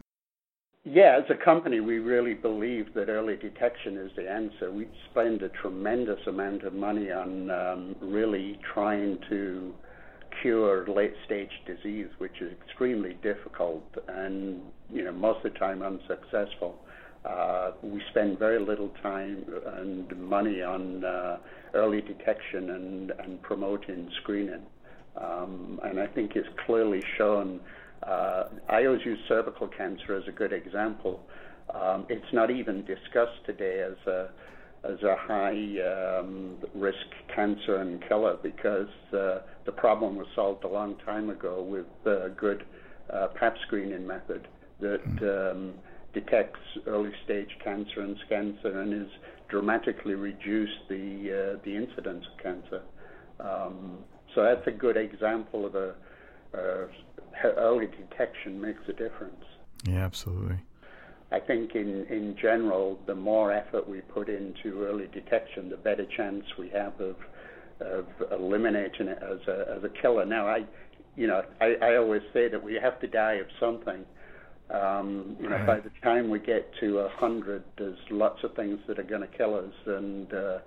Yeah, 0.85 1.19
as 1.23 1.29
a 1.29 1.35
company, 1.35 1.81
we 1.81 1.99
really 1.99 2.33
believe 2.33 2.95
that 2.95 3.09
early 3.09 3.35
detection 3.35 3.95
is 3.97 4.11
the 4.15 4.27
answer. 4.27 4.71
We 4.71 4.87
spend 5.11 5.43
a 5.43 5.49
tremendous 5.49 6.25
amount 6.25 6.63
of 6.63 6.73
money 6.73 7.11
on 7.11 7.51
um, 7.51 7.95
really 8.01 8.59
trying 8.73 9.19
to 9.29 9.71
cure 10.41 10.87
late 10.87 11.13
stage 11.25 11.51
disease, 11.65 12.07
which 12.17 12.41
is 12.41 12.51
extremely 12.65 13.17
difficult 13.21 13.83
and 14.07 14.61
you 14.89 15.03
know 15.03 15.11
most 15.11 15.45
of 15.45 15.53
the 15.53 15.59
time 15.59 15.81
unsuccessful. 15.81 16.79
Uh, 17.25 17.71
we 17.83 18.01
spend 18.11 18.39
very 18.39 18.59
little 18.59 18.89
time 19.03 19.43
and 19.77 20.17
money 20.17 20.61
on 20.61 21.03
uh, 21.03 21.37
early 21.73 22.01
detection 22.01 22.69
and, 22.69 23.11
and 23.19 23.41
promoting 23.41 24.09
screening. 24.21 24.61
Um, 25.17 25.79
and 25.83 25.99
I 25.99 26.07
think 26.07 26.35
it's 26.35 26.47
clearly 26.65 27.03
shown. 27.17 27.59
Uh, 28.03 28.43
I 28.69 28.85
always 28.85 29.05
use 29.05 29.19
cervical 29.27 29.67
cancer 29.67 30.15
as 30.15 30.23
a 30.29 30.31
good 30.31 30.53
example. 30.53 31.21
Um, 31.73 32.05
it's 32.09 32.33
not 32.33 32.49
even 32.49 32.85
discussed 32.85 33.45
today 33.45 33.81
as 33.81 34.07
a 34.07 34.29
as 34.83 35.03
a 35.03 35.15
high 35.17 36.19
um, 36.19 36.55
risk 36.73 36.95
cancer 37.35 37.77
and 37.77 38.01
killer 38.07 38.37
because 38.41 38.87
uh, 39.13 39.39
the 39.69 39.75
problem 39.75 40.15
was 40.15 40.25
solved 40.33 40.63
a 40.63 40.67
long 40.67 40.95
time 41.05 41.29
ago 41.29 41.61
with 41.61 41.85
a 42.11 42.29
good 42.29 42.65
uh, 43.13 43.27
Pap 43.39 43.55
screening 43.67 44.07
method 44.07 44.47
that 44.79 44.99
hmm. 45.01 45.29
um, 45.29 45.73
detects 46.11 46.59
early 46.87 47.11
stage 47.23 47.55
cancer 47.63 48.01
and 48.01 48.17
cancer 48.27 48.81
and 48.81 48.93
has 48.93 49.11
dramatically 49.47 50.15
reduced 50.15 50.81
the 50.89 51.05
uh, 51.53 51.59
the 51.63 51.75
incidence 51.75 52.25
of 52.31 52.43
cancer. 52.43 52.81
Um, 53.39 53.99
so 54.33 54.41
that's 54.41 54.65
a 54.65 54.71
good 54.71 54.97
example 54.97 55.67
of 55.67 55.75
a, 55.75 55.93
a 56.55 56.87
early 57.57 57.85
detection 57.85 58.59
makes 58.59 58.81
a 58.87 58.93
difference. 58.93 59.45
Yeah, 59.83 60.03
absolutely. 60.03 60.57
I 61.31 61.39
think 61.39 61.75
in, 61.75 62.07
in 62.07 62.35
general, 62.41 62.99
the 63.05 63.13
more 63.13 63.53
effort 63.53 63.87
we 63.87 64.01
put 64.01 64.29
into 64.29 64.83
early 64.83 65.07
detection, 65.13 65.69
the 65.69 65.77
better 65.77 66.07
chance 66.17 66.43
we 66.57 66.69
have 66.69 66.99
of 66.99 67.17
of 67.81 68.05
eliminating 68.31 69.07
it 69.07 69.19
as 69.21 69.39
a 69.47 69.75
as 69.77 69.83
a 69.83 69.89
killer. 70.01 70.25
Now, 70.25 70.47
I, 70.47 70.65
you 71.15 71.27
know, 71.27 71.43
I, 71.61 71.75
I 71.81 71.95
always 71.97 72.21
say 72.33 72.47
that 72.47 72.61
we 72.61 72.75
have 72.75 72.99
to 73.01 73.07
die 73.07 73.33
of 73.33 73.47
something. 73.59 74.05
Um, 74.69 75.35
you 75.39 75.49
know, 75.49 75.55
right. 75.55 75.67
by 75.67 75.79
the 75.79 75.89
time 76.03 76.29
we 76.29 76.39
get 76.39 76.71
to 76.79 76.99
a 76.99 77.09
hundred, 77.09 77.63
there's 77.77 77.97
lots 78.11 78.43
of 78.43 78.53
things 78.55 78.79
that 78.87 78.99
are 78.99 79.03
going 79.03 79.21
to 79.21 79.37
kill 79.37 79.55
us, 79.55 79.73
and 79.87 80.31
uh, 80.33 80.59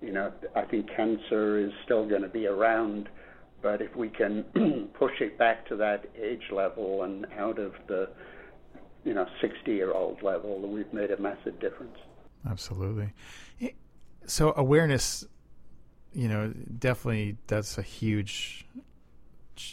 you 0.00 0.12
know, 0.12 0.32
I 0.56 0.62
think 0.62 0.88
cancer 0.94 1.58
is 1.58 1.72
still 1.84 2.08
going 2.08 2.22
to 2.22 2.28
be 2.28 2.46
around. 2.46 3.08
But 3.62 3.80
if 3.80 3.94
we 3.96 4.08
can 4.08 4.44
push 4.98 5.20
it 5.20 5.38
back 5.38 5.66
to 5.68 5.76
that 5.76 6.04
age 6.20 6.50
level 6.52 7.04
and 7.04 7.26
out 7.38 7.58
of 7.58 7.72
the 7.86 8.10
you 9.04 9.14
know 9.14 9.26
60 9.40 9.70
year 9.70 9.92
old 9.92 10.22
level, 10.22 10.60
we've 10.60 10.92
made 10.92 11.10
a 11.10 11.20
massive 11.20 11.58
difference. 11.60 11.96
Absolutely. 12.48 13.12
So 14.26 14.52
awareness, 14.56 15.24
you 16.14 16.28
know, 16.28 16.52
definitely 16.78 17.36
that's 17.46 17.78
a 17.78 17.82
huge 17.82 18.66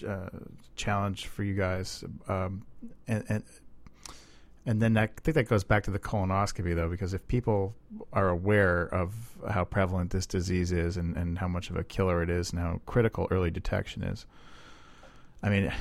uh, 0.07 0.29
challenge 0.75 1.27
for 1.27 1.43
you 1.43 1.53
guys, 1.53 2.03
um, 2.27 2.63
and, 3.07 3.23
and 3.29 3.43
and 4.65 4.81
then 4.81 4.95
I 4.95 5.07
think 5.07 5.35
that 5.35 5.45
goes 5.45 5.63
back 5.63 5.83
to 5.83 5.91
the 5.91 5.99
colonoscopy, 5.99 6.75
though, 6.75 6.87
because 6.87 7.15
if 7.15 7.27
people 7.27 7.73
are 8.13 8.29
aware 8.29 8.83
of 8.93 9.13
how 9.49 9.63
prevalent 9.65 10.11
this 10.11 10.27
disease 10.27 10.71
is 10.71 10.97
and, 10.97 11.17
and 11.17 11.39
how 11.39 11.47
much 11.47 11.71
of 11.71 11.77
a 11.77 11.83
killer 11.83 12.21
it 12.21 12.29
is 12.29 12.51
and 12.51 12.59
how 12.59 12.79
critical 12.85 13.27
early 13.31 13.49
detection 13.49 14.03
is, 14.03 14.27
I 15.41 15.49
mean, 15.49 15.73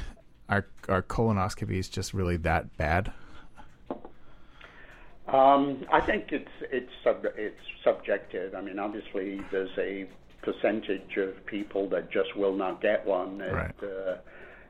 are, 0.48 0.66
are 0.88 1.02
colonoscopies 1.02 1.90
just 1.90 2.14
really 2.14 2.38
that 2.38 2.74
bad? 2.78 3.12
Um, 5.28 5.84
I 5.92 6.00
think 6.00 6.32
it's 6.32 6.50
it's 6.72 6.90
sub, 7.04 7.24
it's 7.36 7.60
subjective. 7.84 8.54
I 8.54 8.62
mean, 8.62 8.78
obviously, 8.80 9.40
there's 9.52 9.70
a 9.78 10.08
percentage 10.42 11.16
of 11.18 11.46
people 11.46 11.88
that 11.90 12.10
just 12.10 12.34
will 12.36 12.56
not 12.56 12.80
get 12.80 13.06
one. 13.06 13.40
It 13.40 13.52
right. 13.52 13.74
uh, 13.82 14.16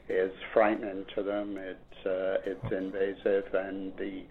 is 0.08 0.32
frightening 0.52 1.04
to 1.14 1.22
them. 1.22 1.56
It's 1.56 2.06
uh, 2.06 2.36
it's 2.44 2.72
invasive, 2.72 3.54
and 3.54 3.92
the 3.98 4.22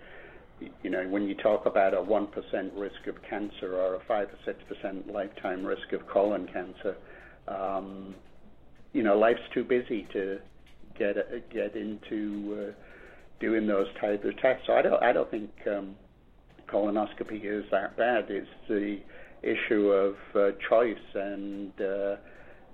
you 0.83 0.89
know 0.89 1.07
when 1.07 1.27
you 1.27 1.35
talk 1.35 1.65
about 1.65 1.93
a 1.93 2.01
one 2.01 2.27
percent 2.27 2.73
risk 2.73 3.07
of 3.07 3.15
cancer 3.29 3.75
or 3.75 3.95
a 3.95 3.99
five 4.07 4.27
or 4.27 4.37
six 4.45 4.59
percent 4.67 5.11
lifetime 5.11 5.65
risk 5.65 5.93
of 5.93 6.05
colon 6.07 6.47
cancer, 6.51 6.95
um, 7.47 8.15
you 8.93 9.03
know 9.03 9.17
life's 9.17 9.39
too 9.53 9.63
busy 9.63 10.07
to 10.13 10.39
get 10.97 11.15
get 11.51 11.75
into 11.75 12.67
uh, 12.67 12.73
doing 13.39 13.67
those 13.67 13.87
type 14.01 14.23
of 14.25 14.37
tests. 14.37 14.63
So 14.67 14.73
I 14.73 14.81
don't 14.81 15.03
I 15.03 15.13
don't 15.13 15.31
think. 15.31 15.51
Um, 15.67 15.95
colonoscopy 16.71 17.43
is 17.43 17.65
that 17.71 17.97
bad. 17.97 18.25
It's 18.29 18.47
the 18.67 18.99
issue 19.41 19.89
of 19.89 20.15
uh, 20.35 20.51
choice 20.67 20.97
and 21.13 21.71
uh, 21.81 22.15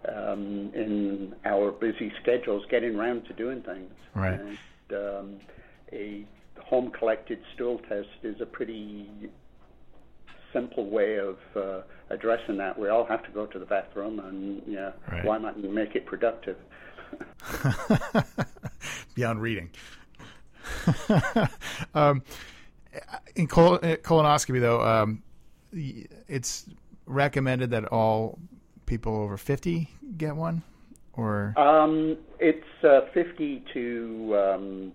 um, 0.07 0.71
in 0.73 1.35
our 1.45 1.71
busy 1.71 2.11
schedules 2.21 2.63
getting 2.69 2.95
around 2.95 3.25
to 3.25 3.33
doing 3.33 3.61
things. 3.61 3.91
Right. 4.13 4.39
And, 4.39 4.57
um, 4.91 5.35
a 5.91 6.25
home 6.59 6.91
collected 6.91 7.39
stool 7.53 7.79
test 7.87 8.07
is 8.23 8.41
a 8.41 8.45
pretty 8.45 9.09
simple 10.51 10.89
way 10.89 11.17
of 11.17 11.37
uh, 11.55 11.81
addressing 12.09 12.57
that. 12.57 12.77
We 12.79 12.89
all 12.89 13.05
have 13.05 13.23
to 13.25 13.31
go 13.31 13.45
to 13.45 13.59
the 13.59 13.65
bathroom, 13.65 14.19
and 14.19 14.61
yeah, 14.65 14.91
right. 15.11 15.25
why 15.25 15.37
not 15.37 15.59
make 15.61 15.95
it 15.95 16.05
productive? 16.05 16.57
Beyond 19.15 19.41
reading. 19.41 19.69
um, 21.93 22.23
in 23.35 23.47
col- 23.47 23.79
colonoscopy, 23.79 24.61
though, 24.61 24.81
um, 24.81 25.21
it's 25.75 26.65
recommended 27.05 27.71
that 27.71 27.85
all 27.85 28.39
people 28.85 29.15
over 29.15 29.37
50 29.37 29.89
get 30.17 30.35
one, 30.35 30.63
or 31.13 31.53
um, 31.57 32.17
it's 32.39 32.83
uh, 32.83 33.01
50 33.13 33.63
to 33.73 34.37
um, 34.37 34.91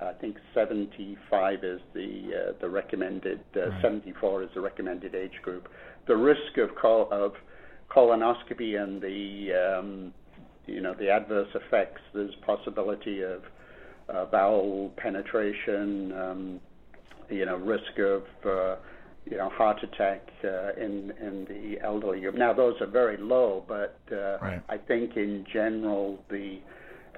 I 0.00 0.12
think 0.12 0.36
75 0.52 1.64
is 1.64 1.80
the 1.94 2.48
uh, 2.48 2.52
the 2.60 2.68
recommended. 2.68 3.40
Uh, 3.56 3.70
right. 3.70 3.82
74 3.82 4.42
is 4.44 4.50
the 4.54 4.60
recommended 4.60 5.14
age 5.14 5.40
group. 5.42 5.68
The 6.06 6.16
risk 6.16 6.58
of 6.58 6.74
col- 6.74 7.08
of 7.10 7.34
colonoscopy 7.90 8.82
and 8.82 9.00
the 9.00 9.78
um, 9.78 10.14
you 10.66 10.80
know 10.80 10.94
the 10.94 11.10
adverse 11.10 11.48
effects. 11.54 12.00
There's 12.12 12.34
possibility 12.46 13.22
of 13.22 13.42
uh, 14.08 14.24
bowel 14.26 14.92
penetration. 14.96 16.12
Um, 16.12 16.60
you 17.30 17.46
know, 17.46 17.56
risk 17.56 17.98
of 17.98 18.22
uh, 18.44 18.76
you 19.30 19.36
know 19.36 19.48
heart 19.48 19.82
attack 19.82 20.28
uh, 20.44 20.72
in 20.74 21.12
in 21.20 21.46
the 21.48 21.80
elderly 21.82 22.20
group. 22.20 22.34
Now 22.34 22.52
those 22.52 22.80
are 22.80 22.86
very 22.86 23.16
low, 23.16 23.64
but 23.66 23.98
uh, 24.12 24.38
right. 24.40 24.62
I 24.68 24.76
think 24.76 25.16
in 25.16 25.44
general 25.50 26.22
the 26.28 26.58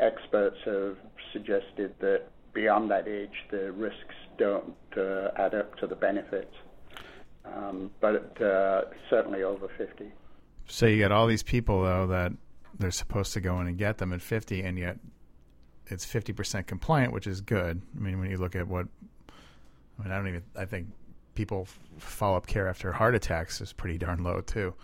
experts 0.00 0.56
have 0.64 0.96
suggested 1.32 1.94
that 2.00 2.22
beyond 2.52 2.90
that 2.90 3.08
age 3.08 3.44
the 3.50 3.72
risks 3.72 4.14
don't 4.38 4.74
uh, 4.96 5.28
add 5.36 5.54
up 5.54 5.76
to 5.78 5.86
the 5.86 5.96
benefits. 5.96 6.54
Um, 7.44 7.90
but 8.00 8.40
uh, 8.42 8.82
certainly 9.08 9.44
over 9.44 9.68
50. 9.78 10.10
So 10.66 10.86
you 10.86 11.00
got 11.00 11.12
all 11.12 11.28
these 11.28 11.44
people 11.44 11.82
though 11.82 12.08
that 12.08 12.32
they're 12.78 12.90
supposed 12.90 13.32
to 13.34 13.40
go 13.40 13.60
in 13.60 13.66
and 13.66 13.78
get 13.78 13.98
them 13.98 14.12
at 14.12 14.20
50, 14.20 14.62
and 14.62 14.78
yet 14.78 14.98
it's 15.86 16.04
50% 16.04 16.66
compliant, 16.66 17.12
which 17.12 17.26
is 17.26 17.40
good. 17.40 17.82
I 17.96 18.00
mean, 18.00 18.18
when 18.18 18.30
you 18.30 18.36
look 18.36 18.56
at 18.56 18.66
what 18.66 18.86
I 19.98 20.02
mean, 20.02 20.12
I 20.12 20.16
don't 20.16 20.28
even. 20.28 20.42
I 20.56 20.64
think 20.64 20.88
people 21.36 21.68
follow 21.98 22.36
up 22.36 22.46
care 22.46 22.68
after 22.68 22.92
heart 22.92 23.14
attacks 23.14 23.60
is 23.60 23.72
pretty 23.72 23.98
darn 23.98 24.22
low 24.24 24.40
too. 24.40 24.74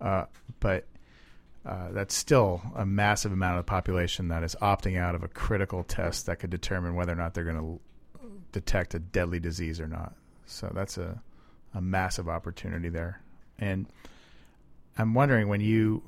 Uh, 0.00 0.26
but 0.60 0.84
uh, 1.64 1.90
that's 1.90 2.14
still 2.14 2.62
a 2.76 2.86
massive 2.86 3.32
amount 3.32 3.58
of 3.58 3.66
the 3.66 3.68
population 3.68 4.28
that 4.28 4.44
is 4.44 4.54
opting 4.62 4.96
out 4.98 5.16
of 5.16 5.24
a 5.24 5.28
critical 5.28 5.82
test 5.82 6.26
that 6.26 6.38
could 6.38 6.50
determine 6.50 6.94
whether 6.94 7.12
or 7.12 7.16
not 7.16 7.34
they're 7.34 7.44
going 7.44 7.56
to 7.56 7.80
detect 8.52 8.94
a 8.94 8.98
deadly 9.00 9.40
disease 9.40 9.80
or 9.80 9.88
not. 9.88 10.14
So 10.46 10.70
that's 10.72 10.96
a, 10.96 11.20
a 11.74 11.80
massive 11.80 12.28
opportunity 12.28 12.88
there. 12.88 13.20
And 13.58 13.86
I'm 14.96 15.12
wondering 15.14 15.48
when 15.48 15.60
you 15.60 16.02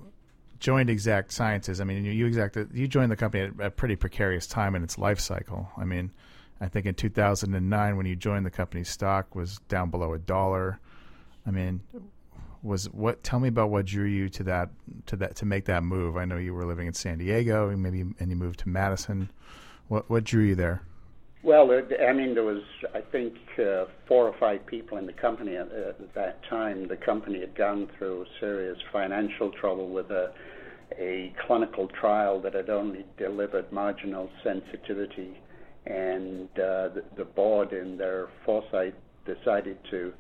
joined 0.60 0.90
Exact 0.90 1.32
Sciences, 1.32 1.80
I 1.80 1.84
mean, 1.84 2.04
you, 2.04 2.12
you 2.12 2.26
exact 2.26 2.56
you 2.72 2.86
joined 2.86 3.10
the 3.10 3.16
company 3.16 3.44
at 3.44 3.66
a 3.66 3.70
pretty 3.70 3.96
precarious 3.96 4.46
time 4.46 4.74
in 4.74 4.82
its 4.82 4.96
life 4.96 5.18
cycle. 5.18 5.68
I 5.76 5.84
mean, 5.84 6.12
I 6.60 6.68
think 6.68 6.86
in 6.86 6.94
2009 6.94 7.96
when 7.96 8.06
you 8.06 8.16
joined 8.16 8.44
the 8.44 8.50
company, 8.50 8.84
stock 8.84 9.34
was 9.34 9.58
down 9.68 9.90
below 9.90 10.12
a 10.12 10.18
dollar. 10.18 10.80
I 11.46 11.50
mean, 11.50 11.80
was 12.62 12.90
what? 12.90 13.22
Tell 13.22 13.40
me 13.40 13.48
about 13.48 13.70
what 13.70 13.86
drew 13.86 14.06
you 14.06 14.28
to 14.30 14.44
that 14.44 14.70
to 15.06 15.16
that 15.16 15.36
to 15.36 15.46
make 15.46 15.66
that 15.66 15.82
move. 15.82 16.16
I 16.16 16.24
know 16.24 16.36
you 16.36 16.52
were 16.54 16.66
living 16.66 16.86
in 16.86 16.92
San 16.94 17.18
Diego, 17.18 17.74
maybe 17.76 18.00
and 18.18 18.30
you 18.30 18.36
moved 18.36 18.60
to 18.60 18.68
Madison. 18.68 19.30
What 19.86 20.10
what 20.10 20.24
drew 20.24 20.44
you 20.44 20.54
there? 20.54 20.82
Well, 21.44 21.70
I 21.70 22.12
mean, 22.12 22.34
there 22.34 22.42
was, 22.42 22.62
I 22.94 23.00
think, 23.00 23.34
uh, 23.60 23.84
four 24.08 24.26
or 24.26 24.34
five 24.40 24.66
people 24.66 24.98
in 24.98 25.06
the 25.06 25.12
company 25.12 25.54
at, 25.54 25.70
at, 25.70 26.14
that 26.14 26.42
time. 26.50 26.88
The 26.88 26.96
company 26.96 27.38
had 27.40 27.54
gone 27.54 27.88
through 27.96 28.26
serious 28.40 28.76
financial 28.92 29.52
trouble 29.52 29.88
with 29.88 30.10
a, 30.10 30.32
a 30.98 31.32
clinical 31.46 31.86
trial 31.86 32.40
that 32.40 32.54
had 32.54 32.68
only 32.68 33.04
delivered 33.16 33.70
marginal 33.70 34.28
sensitivity, 34.42 35.38
and 35.86 36.48
uh, 36.54 36.88
the, 36.88 37.04
the 37.16 37.24
board, 37.24 37.72
in 37.72 37.96
their 37.96 38.28
foresight, 38.44 38.94
decided 39.24 39.78
to 39.90 40.12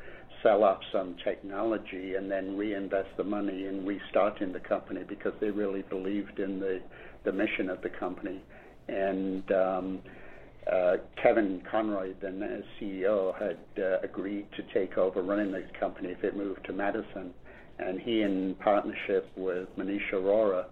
sell 0.42 0.62
off 0.62 0.80
some 0.92 1.16
technology 1.24 2.14
and 2.14 2.30
then 2.30 2.56
reinvest 2.56 3.08
the 3.16 3.24
money 3.24 3.66
in 3.66 3.84
restarting 3.84 4.52
the 4.52 4.60
company 4.60 5.02
because 5.08 5.32
they 5.40 5.50
really 5.50 5.82
believed 5.82 6.38
in 6.38 6.60
the 6.60 6.80
the 7.24 7.32
mission 7.32 7.68
of 7.68 7.82
the 7.82 7.90
company. 7.90 8.40
And 8.88 9.50
um, 9.52 9.98
uh, 10.70 10.96
Kevin 11.22 11.62
Conroy, 11.70 12.12
then 12.20 12.64
CEO, 12.80 13.38
had 13.38 13.58
uh, 13.82 14.00
agreed 14.02 14.46
to 14.56 14.62
take 14.72 14.96
over 14.96 15.22
running 15.22 15.52
the 15.52 15.64
company 15.78 16.10
if 16.10 16.22
it 16.24 16.36
moved 16.36 16.64
to 16.66 16.72
Madison. 16.72 17.32
And 17.78 18.00
he, 18.00 18.22
in 18.22 18.56
partnership 18.60 19.30
with 19.36 19.68
Maneesh 19.76 20.10
Arora, 20.12 20.66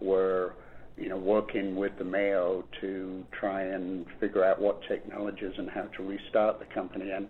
were 0.00 0.54
you 0.96 1.08
know, 1.08 1.16
working 1.16 1.74
with 1.76 1.92
the 1.98 2.04
Mayo 2.04 2.64
to 2.80 3.24
try 3.38 3.62
and 3.62 4.06
figure 4.20 4.44
out 4.44 4.60
what 4.60 4.80
technologies 4.88 5.52
and 5.58 5.68
how 5.70 5.82
to 5.96 6.02
restart 6.02 6.58
the 6.58 6.66
company. 6.74 7.10
And 7.10 7.28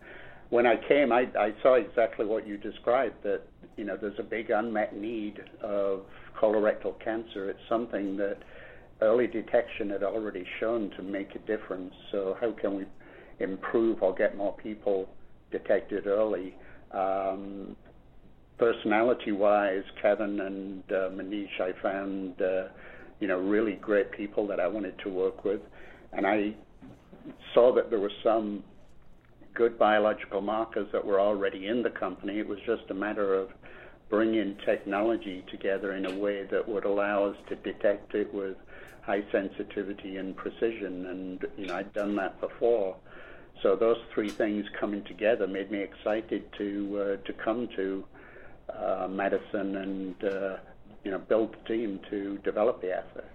when 0.50 0.66
I 0.66 0.76
came, 0.88 1.12
I, 1.12 1.26
I 1.38 1.54
saw 1.62 1.74
exactly 1.74 2.26
what 2.26 2.46
you 2.46 2.56
described. 2.58 3.14
That 3.22 3.42
you 3.76 3.84
know, 3.84 3.96
there's 3.96 4.18
a 4.18 4.24
big 4.24 4.50
unmet 4.50 4.96
need 4.96 5.40
of 5.62 6.02
colorectal 6.40 7.02
cancer. 7.02 7.48
It's 7.48 7.60
something 7.68 8.16
that 8.18 8.38
early 9.00 9.26
detection 9.26 9.90
had 9.90 10.02
already 10.02 10.46
shown 10.60 10.90
to 10.96 11.02
make 11.02 11.34
a 11.34 11.38
difference. 11.40 11.94
So 12.10 12.36
how 12.40 12.52
can 12.52 12.76
we 12.76 12.84
improve 13.40 14.02
or 14.02 14.14
get 14.14 14.36
more 14.36 14.54
people 14.56 15.08
detected 15.50 16.06
early? 16.06 16.54
Um, 16.92 17.76
personality-wise, 18.58 19.82
Kevin 20.00 20.40
and 20.40 20.82
uh, 20.92 21.08
Maneesh, 21.10 21.60
I 21.60 21.72
found 21.82 22.40
uh, 22.40 22.68
you 23.22 23.28
know 23.28 23.38
really 23.38 23.74
great 23.74 24.10
people 24.10 24.48
that 24.48 24.58
I 24.58 24.66
wanted 24.66 24.98
to 25.04 25.08
work 25.08 25.44
with, 25.44 25.60
and 26.12 26.26
I 26.26 26.54
saw 27.54 27.72
that 27.72 27.88
there 27.88 28.00
were 28.00 28.10
some 28.24 28.64
good 29.54 29.78
biological 29.78 30.40
markers 30.40 30.88
that 30.90 31.04
were 31.04 31.20
already 31.20 31.68
in 31.68 31.84
the 31.84 31.90
company. 31.90 32.40
It 32.40 32.48
was 32.48 32.58
just 32.66 32.90
a 32.90 32.94
matter 32.94 33.32
of 33.34 33.50
bringing 34.10 34.56
technology 34.66 35.44
together 35.52 35.92
in 35.92 36.06
a 36.06 36.18
way 36.18 36.46
that 36.50 36.68
would 36.68 36.84
allow 36.84 37.26
us 37.26 37.36
to 37.48 37.54
detect 37.54 38.12
it 38.16 38.34
with 38.34 38.56
high 39.02 39.22
sensitivity 39.30 40.16
and 40.16 40.36
precision. 40.36 41.06
And 41.06 41.46
you 41.56 41.66
know, 41.66 41.76
I'd 41.76 41.92
done 41.92 42.16
that 42.16 42.40
before. 42.40 42.96
So 43.62 43.76
those 43.76 43.98
three 44.12 44.30
things 44.30 44.66
coming 44.80 45.04
together 45.04 45.46
made 45.46 45.70
me 45.70 45.78
excited 45.78 46.42
to 46.58 47.18
uh, 47.22 47.26
to 47.28 47.32
come 47.34 47.68
to 47.76 48.04
uh, 48.76 49.06
Madison 49.08 49.76
and 49.76 50.24
uh, 50.24 50.56
you 51.04 51.10
know 51.10 51.18
build 51.18 51.54
the 51.54 51.68
team 51.68 52.00
to 52.10 52.38
develop 52.38 52.80
the 52.80 52.92
asset. 52.92 53.30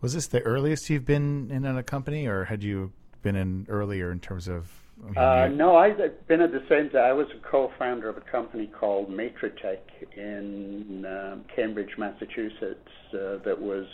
Was 0.00 0.14
this 0.14 0.26
the 0.26 0.40
earliest 0.42 0.88
you've 0.90 1.04
been 1.04 1.50
in 1.50 1.64
a 1.64 1.82
company, 1.82 2.26
or 2.26 2.44
had 2.44 2.62
you 2.62 2.92
been 3.22 3.36
in 3.36 3.66
earlier 3.68 4.12
in 4.12 4.20
terms 4.20 4.46
of 4.48 4.70
uh, 5.16 5.48
no, 5.52 5.76
I've 5.76 5.96
been 6.26 6.40
at 6.40 6.50
the 6.50 6.64
same 6.68 6.90
time. 6.90 7.04
I 7.04 7.12
was 7.12 7.28
a 7.30 7.48
co-founder 7.48 8.08
of 8.08 8.16
a 8.16 8.20
company 8.32 8.66
called 8.66 9.08
Matritech 9.08 9.78
in 10.16 11.04
um, 11.06 11.44
Cambridge, 11.54 11.90
Massachusetts, 11.96 12.88
uh, 13.14 13.38
that 13.44 13.56
was 13.58 13.86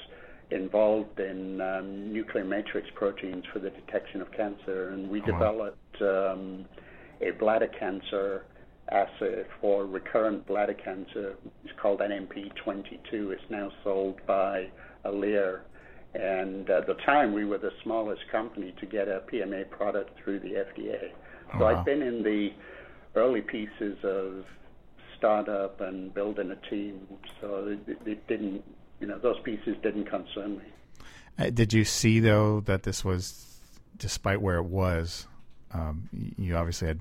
involved 0.51 1.21
in 1.21 1.61
um, 1.61 2.13
nuclear 2.13 2.45
matrix 2.45 2.89
proteins 2.95 3.45
for 3.53 3.59
the 3.59 3.71
detection 3.71 4.21
of 4.23 4.33
cancer, 4.33 4.91
and 4.91 5.09
we 5.09 5.21
developed 5.21 6.01
um, 6.01 6.65
a 7.21 7.33
bladder 7.39 7.69
cancer 7.79 8.45
assay 8.91 9.45
for 9.61 9.87
recurrent 9.87 10.47
bladder 10.47 10.75
cancer. 10.75 11.37
It's 11.65 11.73
called 11.81 12.01
NMP22. 12.01 13.33
It's 13.33 13.51
now 13.51 13.71
sold 13.83 14.21
by 14.27 14.69
Alere 15.05 15.61
and 16.15 16.71
at 16.71 16.87
the 16.87 16.95
time, 16.95 17.33
we 17.33 17.45
were 17.45 17.59
the 17.59 17.73
smallest 17.83 18.23
company 18.31 18.73
to 18.79 18.87
get 18.87 19.09
a 19.09 19.23
PMA 19.33 19.69
product 19.71 20.11
through 20.23 20.41
the 20.41 20.51
FDA. 20.51 21.11
So 21.53 21.59
wow. 21.59 21.67
I've 21.67 21.85
been 21.85 22.03
in 22.03 22.23
the 22.23 22.51
early 23.17 23.41
pieces 23.41 23.97
of 24.05 24.45
startup 25.19 25.81
and 25.81 26.15
building 26.15 26.53
a 26.53 26.71
team. 26.71 27.07
So 27.41 27.77
it, 27.89 27.99
it 28.07 28.27
didn't, 28.29 28.63
you 29.01 29.09
know, 29.09 29.19
those 29.19 29.41
pieces 29.45 29.77
didn't 29.83 30.05
concern 30.05 30.59
me. 30.59 30.65
Uh, 31.37 31.51
did 31.51 31.73
you 31.73 31.85
see 31.85 32.21
though 32.21 32.61
that 32.61 32.85
this 32.85 33.05
was, 33.05 33.59
despite 33.97 34.41
where 34.41 34.59
it 34.59 34.67
was, 34.67 35.27
um, 35.73 36.09
you 36.39 36.57
obviously 36.57 36.87
had 36.87 37.01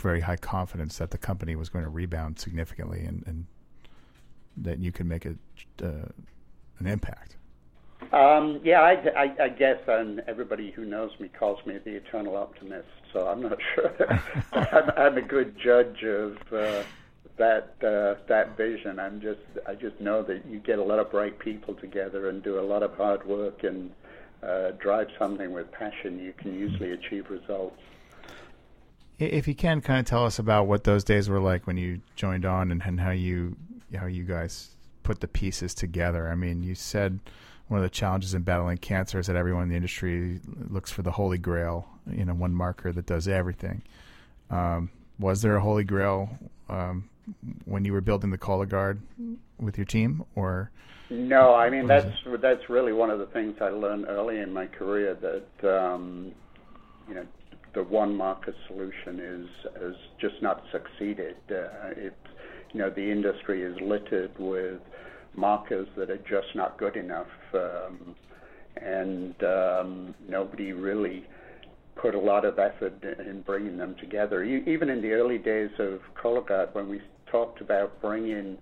very 0.00 0.20
high 0.20 0.36
confidence 0.36 0.98
that 0.98 1.10
the 1.10 1.18
company 1.18 1.56
was 1.56 1.68
going 1.68 1.84
to 1.84 1.90
rebound 1.90 2.38
significantly 2.38 3.00
and, 3.00 3.24
and 3.26 3.46
that 4.56 4.78
you 4.78 4.92
could 4.92 5.06
make 5.06 5.24
a, 5.24 5.34
uh, 5.82 6.08
an 6.78 6.86
impact. 6.86 7.36
Um, 8.12 8.60
yeah, 8.64 8.80
I, 8.80 8.92
I, 9.16 9.44
I 9.44 9.48
guess, 9.48 9.78
and 9.86 10.22
everybody 10.26 10.70
who 10.70 10.84
knows 10.84 11.10
me 11.18 11.28
calls 11.28 11.64
me 11.66 11.78
the 11.84 11.96
eternal 11.96 12.36
optimist. 12.36 12.88
So 13.12 13.26
I'm 13.26 13.42
not 13.42 13.58
sure 13.74 14.22
I'm, 14.52 14.90
I'm 14.96 15.18
a 15.18 15.22
good 15.22 15.58
judge 15.58 16.02
of 16.04 16.36
uh, 16.52 16.82
that 17.36 17.74
uh, 17.82 18.20
that 18.28 18.56
vision. 18.56 18.98
I'm 18.98 19.20
just 19.20 19.40
I 19.66 19.74
just 19.74 20.00
know 20.00 20.22
that 20.22 20.46
you 20.46 20.58
get 20.60 20.78
a 20.78 20.82
lot 20.82 20.98
of 20.98 21.10
bright 21.10 21.38
people 21.38 21.74
together 21.74 22.28
and 22.28 22.42
do 22.42 22.60
a 22.60 22.62
lot 22.62 22.82
of 22.82 22.94
hard 22.96 23.26
work 23.26 23.64
and 23.64 23.90
uh, 24.42 24.70
drive 24.72 25.08
something 25.18 25.52
with 25.52 25.70
passion. 25.72 26.18
You 26.18 26.32
can 26.32 26.54
usually 26.54 26.92
achieve 26.92 27.30
results. 27.30 27.80
If 29.18 29.48
you 29.48 29.54
can, 29.54 29.80
kind 29.80 29.98
of 29.98 30.06
tell 30.06 30.24
us 30.24 30.38
about 30.38 30.66
what 30.66 30.84
those 30.84 31.02
days 31.02 31.28
were 31.28 31.40
like 31.40 31.66
when 31.66 31.76
you 31.76 32.00
joined 32.14 32.44
on 32.44 32.70
and, 32.70 32.82
and 32.84 33.00
how 33.00 33.10
you 33.10 33.56
how 33.96 34.06
you 34.06 34.24
guys 34.24 34.70
put 35.02 35.20
the 35.20 35.28
pieces 35.28 35.74
together. 35.74 36.28
I 36.28 36.34
mean, 36.34 36.62
you 36.62 36.74
said 36.74 37.18
one 37.68 37.78
of 37.78 37.82
the 37.82 37.90
challenges 37.90 38.34
in 38.34 38.42
battling 38.42 38.78
cancer 38.78 39.18
is 39.18 39.26
that 39.26 39.36
everyone 39.36 39.64
in 39.64 39.68
the 39.70 39.76
industry 39.76 40.40
looks 40.68 40.90
for 40.90 41.02
the 41.02 41.10
holy 41.10 41.38
grail, 41.38 41.88
you 42.10 42.24
know, 42.24 42.34
one 42.34 42.54
marker 42.54 42.92
that 42.92 43.06
does 43.06 43.26
everything. 43.28 43.82
Um, 44.50 44.90
was 45.18 45.42
there 45.42 45.56
a 45.56 45.60
holy 45.60 45.84
grail 45.84 46.30
um, 46.68 47.08
when 47.64 47.84
you 47.84 47.92
were 47.92 48.00
building 48.00 48.30
the 48.30 48.38
Cologuard 48.38 48.98
with 49.58 49.76
your 49.76 49.84
team, 49.84 50.24
or? 50.34 50.70
No, 51.10 51.54
I 51.54 51.70
mean 51.70 51.86
that's 51.86 52.06
that's 52.40 52.68
really 52.68 52.92
one 52.92 53.10
of 53.10 53.18
the 53.18 53.26
things 53.26 53.56
I 53.60 53.70
learned 53.70 54.06
early 54.08 54.40
in 54.40 54.52
my 54.52 54.66
career 54.66 55.14
that 55.14 55.68
um, 55.68 56.32
you 57.08 57.14
know 57.14 57.26
the 57.74 57.82
one 57.82 58.14
marker 58.14 58.54
solution 58.66 59.20
is 59.20 59.72
has 59.80 59.94
just 60.20 60.42
not 60.42 60.62
succeeded. 60.72 61.36
Uh, 61.50 61.90
it 61.96 62.14
you 62.72 62.80
know 62.80 62.90
the 62.90 63.10
industry 63.10 63.62
is 63.62 63.76
littered 63.80 64.32
with 64.38 64.80
markers 65.34 65.88
that 65.96 66.10
are 66.10 66.18
just 66.18 66.54
not 66.54 66.78
good 66.78 66.96
enough, 66.96 67.26
um, 67.54 68.14
and 68.76 69.34
um, 69.42 70.14
nobody 70.28 70.72
really 70.72 71.24
put 72.00 72.14
a 72.14 72.18
lot 72.18 72.44
of 72.44 72.58
effort 72.58 72.94
in 73.02 73.42
bringing 73.42 73.76
them 73.76 73.94
together. 74.00 74.44
Even 74.44 74.88
in 74.88 75.02
the 75.02 75.12
early 75.12 75.38
days 75.38 75.70
of 75.78 76.00
Cologuard, 76.22 76.74
when 76.74 76.88
we 76.88 77.00
talked 77.30 77.60
about 77.60 78.00
bringing 78.00 78.56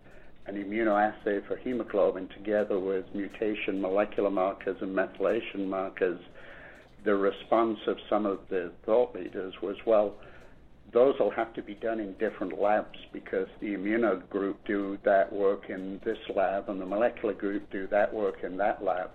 an 0.47 0.55
immunoassay 0.55 1.47
for 1.47 1.57
hemoglobin 1.57 2.29
together 2.29 2.79
with 2.79 3.05
mutation 3.15 3.81
molecular 3.81 4.31
markers 4.31 4.77
and 4.81 4.95
methylation 4.97 5.67
markers, 5.67 6.21
the 7.05 7.15
response 7.15 7.79
of 7.87 7.97
some 8.11 8.27
of 8.27 8.41
the 8.51 8.73
thought 8.85 9.15
leaders 9.15 9.55
was, 9.63 9.77
well, 9.87 10.15
those 10.93 11.15
will 11.19 11.31
have 11.31 11.53
to 11.55 11.63
be 11.63 11.75
done 11.75 12.01
in 12.01 12.15
different 12.15 12.61
labs 12.61 12.99
because 13.13 13.47
the 13.61 13.75
immuno 13.75 14.29
group 14.29 14.59
do 14.67 14.99
that 15.05 15.33
work 15.33 15.69
in 15.69 16.01
this 16.05 16.19
lab 16.35 16.69
and 16.69 16.81
the 16.81 16.87
molecular 16.87 17.35
group 17.35 17.71
do 17.71 17.87
that 17.89 18.13
work 18.13 18.37
in 18.45 18.57
that 18.57 18.83
lab. 18.83 19.11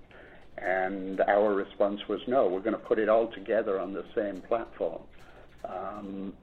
And 0.58 1.22
our 1.22 1.54
response 1.54 2.00
was 2.10 2.20
no, 2.28 2.48
we're 2.48 2.60
going 2.60 2.74
to 2.74 2.86
put 2.86 3.00
it 3.00 3.10
all 3.10 3.32
together 3.32 3.80
on 3.80 3.94
the 3.94 4.04
same 4.16 4.42
platform. 4.42 5.02
Um, 5.68 6.34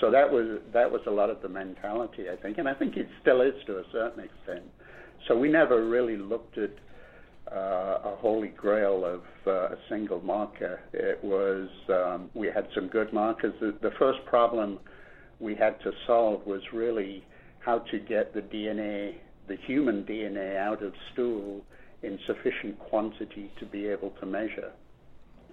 so 0.00 0.10
that 0.10 0.30
was 0.30 0.60
that 0.72 0.90
was 0.90 1.00
a 1.06 1.10
lot 1.10 1.28
of 1.28 1.42
the 1.42 1.48
mentality, 1.48 2.26
I 2.30 2.36
think, 2.36 2.58
and 2.58 2.68
I 2.68 2.74
think 2.74 2.96
it 2.96 3.08
still 3.20 3.40
is 3.42 3.54
to 3.66 3.78
a 3.78 3.84
certain 3.92 4.24
extent. 4.24 4.64
So 5.26 5.36
we 5.36 5.50
never 5.50 5.84
really 5.86 6.16
looked 6.16 6.56
at 6.56 6.70
a 7.54 8.16
holy 8.18 8.48
grail 8.48 9.04
of 9.04 9.22
uh, 9.46 9.74
a 9.74 9.76
single 9.88 10.20
marker. 10.20 10.80
It 10.92 11.22
was 11.22 11.68
um, 11.88 12.30
we 12.34 12.48
had 12.48 12.68
some 12.74 12.88
good 12.88 13.12
markers. 13.12 13.54
The, 13.60 13.76
the 13.82 13.92
first 13.98 14.18
problem 14.26 14.78
we 15.40 15.54
had 15.54 15.80
to 15.80 15.92
solve 16.06 16.46
was 16.46 16.60
really 16.72 17.24
how 17.60 17.80
to 17.90 17.98
get 17.98 18.34
the 18.34 18.40
DNA, 18.40 19.14
the 19.46 19.56
human 19.66 20.04
DNA, 20.04 20.56
out 20.56 20.82
of 20.82 20.92
stool 21.12 21.62
in 22.02 22.18
sufficient 22.26 22.78
quantity 22.78 23.50
to 23.58 23.66
be 23.66 23.86
able 23.86 24.10
to 24.20 24.26
measure. 24.26 24.72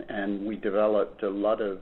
And 0.10 0.46
we 0.46 0.58
developed 0.58 1.24
a 1.24 1.30
lot 1.30 1.62
of 1.62 1.80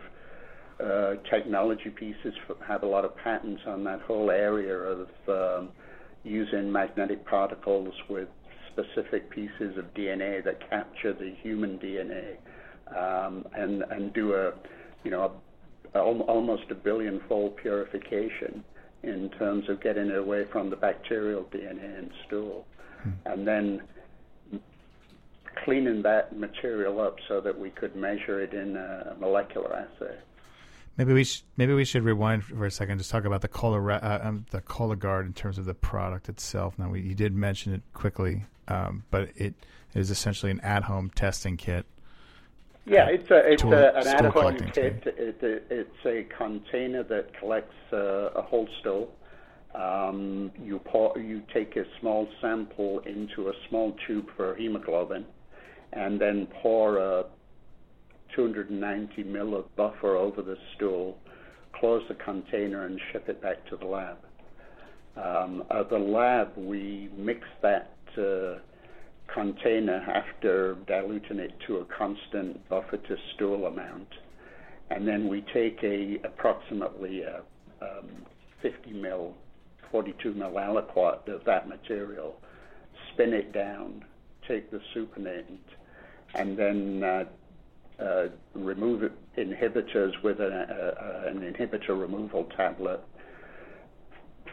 uh, 0.84 1.14
technology 1.30 1.90
pieces, 1.90 2.34
for, 2.48 2.56
have 2.66 2.84
a 2.84 2.86
lot 2.86 3.06
of 3.06 3.16
patents 3.18 3.62
on 3.68 3.84
that 3.84 4.02
whole 4.02 4.32
area 4.32 4.76
of 4.76 5.08
um, 5.28 5.70
using 6.24 6.72
magnetic 6.72 7.26
particles 7.26 7.94
with 8.10 8.28
specific 8.74 9.30
pieces 9.30 9.78
of 9.78 9.94
DNA 9.94 10.44
that 10.44 10.70
capture 10.70 11.14
the 11.14 11.34
human 11.42 11.80
DNA 11.80 12.38
um, 12.96 13.46
and, 13.56 13.84
and 13.84 14.14
do 14.14 14.34
a, 14.34 14.54
you 15.04 15.12
know, 15.12 15.32
a, 15.94 16.00
almost 16.00 16.64
a 16.72 16.76
billion-fold 16.76 17.56
purification 17.58 18.64
in 19.04 19.30
terms 19.38 19.70
of 19.70 19.82
getting 19.82 20.08
it 20.08 20.18
away 20.18 20.46
from 20.52 20.70
the 20.70 20.76
bacterial 20.76 21.44
DNA 21.54 22.00
in 22.00 22.10
stool, 22.26 22.66
hmm. 23.04 23.10
and 23.26 23.48
then 23.48 23.82
cleaning 25.66 26.02
that 26.02 26.38
material 26.38 27.00
up 27.00 27.16
so 27.28 27.42
that 27.42 27.58
we 27.58 27.70
could 27.70 27.96
measure 27.96 28.42
it 28.42 28.54
in 28.54 28.76
a 28.76 29.16
molecular 29.20 29.74
assay. 29.76 30.16
Maybe 30.98 31.14
we 31.14 31.24
sh- 31.24 31.44
maybe 31.58 31.74
we 31.74 31.86
should 31.86 32.04
rewind 32.04 32.44
for 32.44 32.66
a 32.66 32.72
second. 32.72 33.00
Just 33.00 33.10
talk 33.10 33.26
about 33.26 33.42
the 33.42 33.48
Cola 33.48 33.82
uh, 33.82 34.20
um, 34.24 34.46
the 34.52 34.62
Cologuard 34.62 35.26
in 35.26 35.34
terms 35.34 35.58
of 35.58 35.66
the 35.66 35.74
product 35.74 36.30
itself. 36.30 36.78
Now 36.78 36.90
we, 36.90 37.02
you 37.02 37.16
did 37.16 37.34
mention 37.34 37.74
it 37.74 37.82
quickly, 37.94 38.46
um, 38.68 39.04
but 39.10 39.30
it 39.36 39.56
is 39.96 40.12
essentially 40.12 40.52
an 40.52 40.60
at 40.62 40.84
home 40.84 41.10
testing 41.16 41.58
kit. 41.58 41.86
Yeah, 42.86 43.08
it's 43.08 43.32
a 43.32 43.52
it's 43.52 43.64
a, 43.64 43.94
an 43.96 44.08
at 44.08 44.34
home 44.34 44.58
kit. 44.58 45.04
It, 45.06 45.42
it, 45.42 45.66
it's 45.70 46.06
a 46.06 46.28
container 46.36 47.02
that 47.04 47.38
collects 47.40 47.76
uh, 47.92 48.30
a 48.36 48.42
whole 48.42 48.68
stool. 48.80 49.16
Um, 49.74 50.52
you 50.62 50.78
pour, 50.78 51.18
you 51.18 51.42
take 51.52 51.76
a 51.76 51.86
small 52.00 52.28
sample 52.40 53.00
into 53.00 53.50
a 53.50 53.54
small 53.68 53.96
tube 54.06 54.28
for 54.36 54.54
hemoglobin, 54.56 55.26
and 55.94 56.22
then 56.22 56.48
pour 56.62 56.98
a 56.98 57.26
290 58.36 59.24
mil 59.24 59.56
of 59.56 59.76
buffer 59.76 60.16
over 60.16 60.42
the 60.42 60.58
stool, 60.76 61.18
close 61.80 62.04
the 62.08 62.16
container, 62.16 62.86
and 62.86 63.00
ship 63.12 63.28
it 63.30 63.42
back 63.42 63.66
to 63.70 63.78
the 63.78 63.86
lab. 63.86 64.18
Um, 65.16 65.64
at 65.70 65.90
the 65.90 65.98
lab, 65.98 66.52
we 66.58 67.10
mix 67.18 67.42
that 67.62 67.92
uh, 68.18 68.60
container 69.34 70.02
after 70.08 70.76
diluting 70.88 71.40
it 71.40 71.54
to 71.68 71.78
a 71.78 71.86
constant 71.86 72.68
buffer 72.70 72.98
to 72.98 73.16
stool 73.36 73.66
amount, 73.68 74.08
and 74.90 75.08
then 75.08 75.28
we 75.28 75.42
take 75.54 75.80
a 75.84 76.20
approximately 76.24 77.22
a, 77.22 77.42
um, 77.82 78.10
50 78.62 78.94
mil, 78.94 79.34
42 79.92 80.34
mil 80.34 80.52
aliquot 80.52 81.28
of 81.28 81.44
that 81.46 81.68
material, 81.68 82.36
spin 83.14 83.34
it 83.34 83.54
down, 83.54 84.04
take 84.48 84.72
the 84.72 84.80
supernatant, 84.96 85.60
and 86.36 86.58
then 86.58 87.04
uh, 87.04 87.08
uh, 87.08 87.26
remove 88.54 89.12
inhibitors 89.38 90.12
with 90.24 90.40
a, 90.40 91.24
a, 91.26 91.30
an 91.30 91.40
inhibitor 91.40 92.00
removal 92.00 92.46
tablet, 92.56 93.02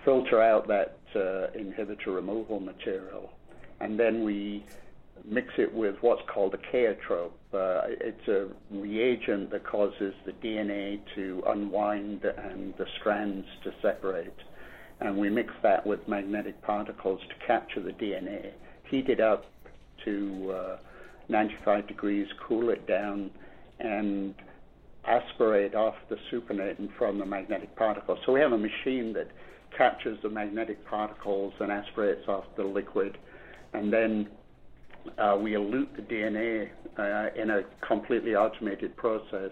filter 0.05 0.43
out 0.43 0.67
that 0.69 0.99
uh, 1.15 1.51
inhibitor 1.59 2.15
removal 2.15 2.61
material, 2.61 3.33
and 3.81 3.99
then 3.99 4.25
we 4.25 4.65
mix 5.25 5.53
it 5.59 5.73
with 5.73 5.97
what's 6.01 6.23
called 6.33 6.55
a 6.55 6.59
chaotrope. 6.59 7.33
Uh, 7.53 7.83
it's 8.01 8.29
a 8.29 8.49
reagent 8.71 9.51
that 9.51 9.65
causes 9.65 10.15
the 10.25 10.33
DNA 10.33 11.01
to 11.15 11.43
unwind 11.49 12.25
and 12.25 12.75
the 12.79 12.87
strands 12.99 13.47
to 13.65 13.73
separate. 13.83 14.37
And 15.01 15.17
we 15.17 15.31
mix 15.31 15.53
that 15.63 15.87
with 15.87 16.07
magnetic 16.09 16.61
particles 16.63 17.21
to 17.29 17.47
capture 17.47 17.81
the 17.81 17.93
DNA, 17.93 18.53
heat 18.85 19.09
it 19.09 19.21
up 19.21 19.47
to 20.05 20.55
uh, 20.55 20.77
95 21.31 21.89
degrees, 21.89 22.27
cool 22.47 22.71
it 22.71 22.87
down, 22.87 23.31
and 23.79 24.35
aspirate 25.07 25.75
off 25.75 25.95
the 26.09 26.17
supernatant 26.31 26.91
from 26.99 27.19
the 27.19 27.25
magnetic 27.25 27.75
particles. 27.77 28.19
So 28.27 28.33
we 28.33 28.41
have 28.41 28.53
a 28.53 28.59
machine 28.59 29.13
that 29.15 29.29
captures 29.77 30.19
the 30.23 30.29
magnetic 30.29 30.85
particles 30.87 31.55
and 31.61 31.71
aspirates 31.71 32.27
off 32.29 32.45
the 32.57 32.65
liquid, 32.65 33.17
and 33.73 33.93
then 33.93 34.29
uh, 35.19 35.39
we 35.41 35.53
elute 35.53 35.89
the 35.97 36.03
DNA 36.03 36.69
uh, 36.99 37.41
in 37.41 37.51
a 37.51 37.63
completely 37.87 38.35
automated 38.35 38.97
process, 38.97 39.51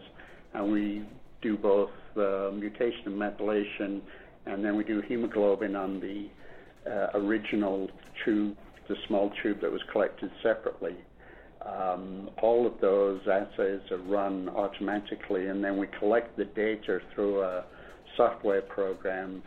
and 0.54 0.70
we 0.70 1.04
do 1.40 1.56
both 1.56 1.90
uh, 2.16 2.50
mutation 2.52 3.06
and 3.06 3.14
methylation, 3.14 4.00
and 4.46 4.64
then 4.64 4.76
we 4.76 4.84
do 4.84 5.00
hemoglobin 5.02 5.76
on 5.76 6.00
the 6.00 6.28
uh, 6.90 7.18
original 7.18 7.88
tube, 8.24 8.56
the 8.88 8.96
small 9.06 9.30
tube 9.42 9.60
that 9.60 9.70
was 9.70 9.82
collected 9.92 10.30
separately. 10.42 10.96
Um, 11.64 12.30
all 12.40 12.66
of 12.66 12.80
those 12.80 13.20
assays 13.26 13.80
are 13.90 13.98
run 13.98 14.48
automatically, 14.48 15.48
and 15.48 15.62
then 15.62 15.76
we 15.76 15.88
collect 15.98 16.36
the 16.36 16.44
data 16.44 17.00
through 17.14 17.42
a 17.42 17.64
software 18.16 18.62
program 18.62 19.42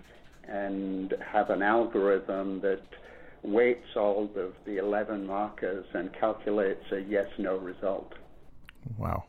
and 0.47 1.13
have 1.25 1.49
an 1.49 1.61
algorithm 1.61 2.59
that 2.61 2.81
weights 3.43 3.95
all 3.95 4.29
of 4.35 4.53
the 4.65 4.77
11 4.77 5.25
markers 5.25 5.85
and 5.93 6.11
calculates 6.19 6.83
a 6.91 6.99
yes-no 6.99 7.57
result. 7.57 8.13
Wow. 8.97 9.25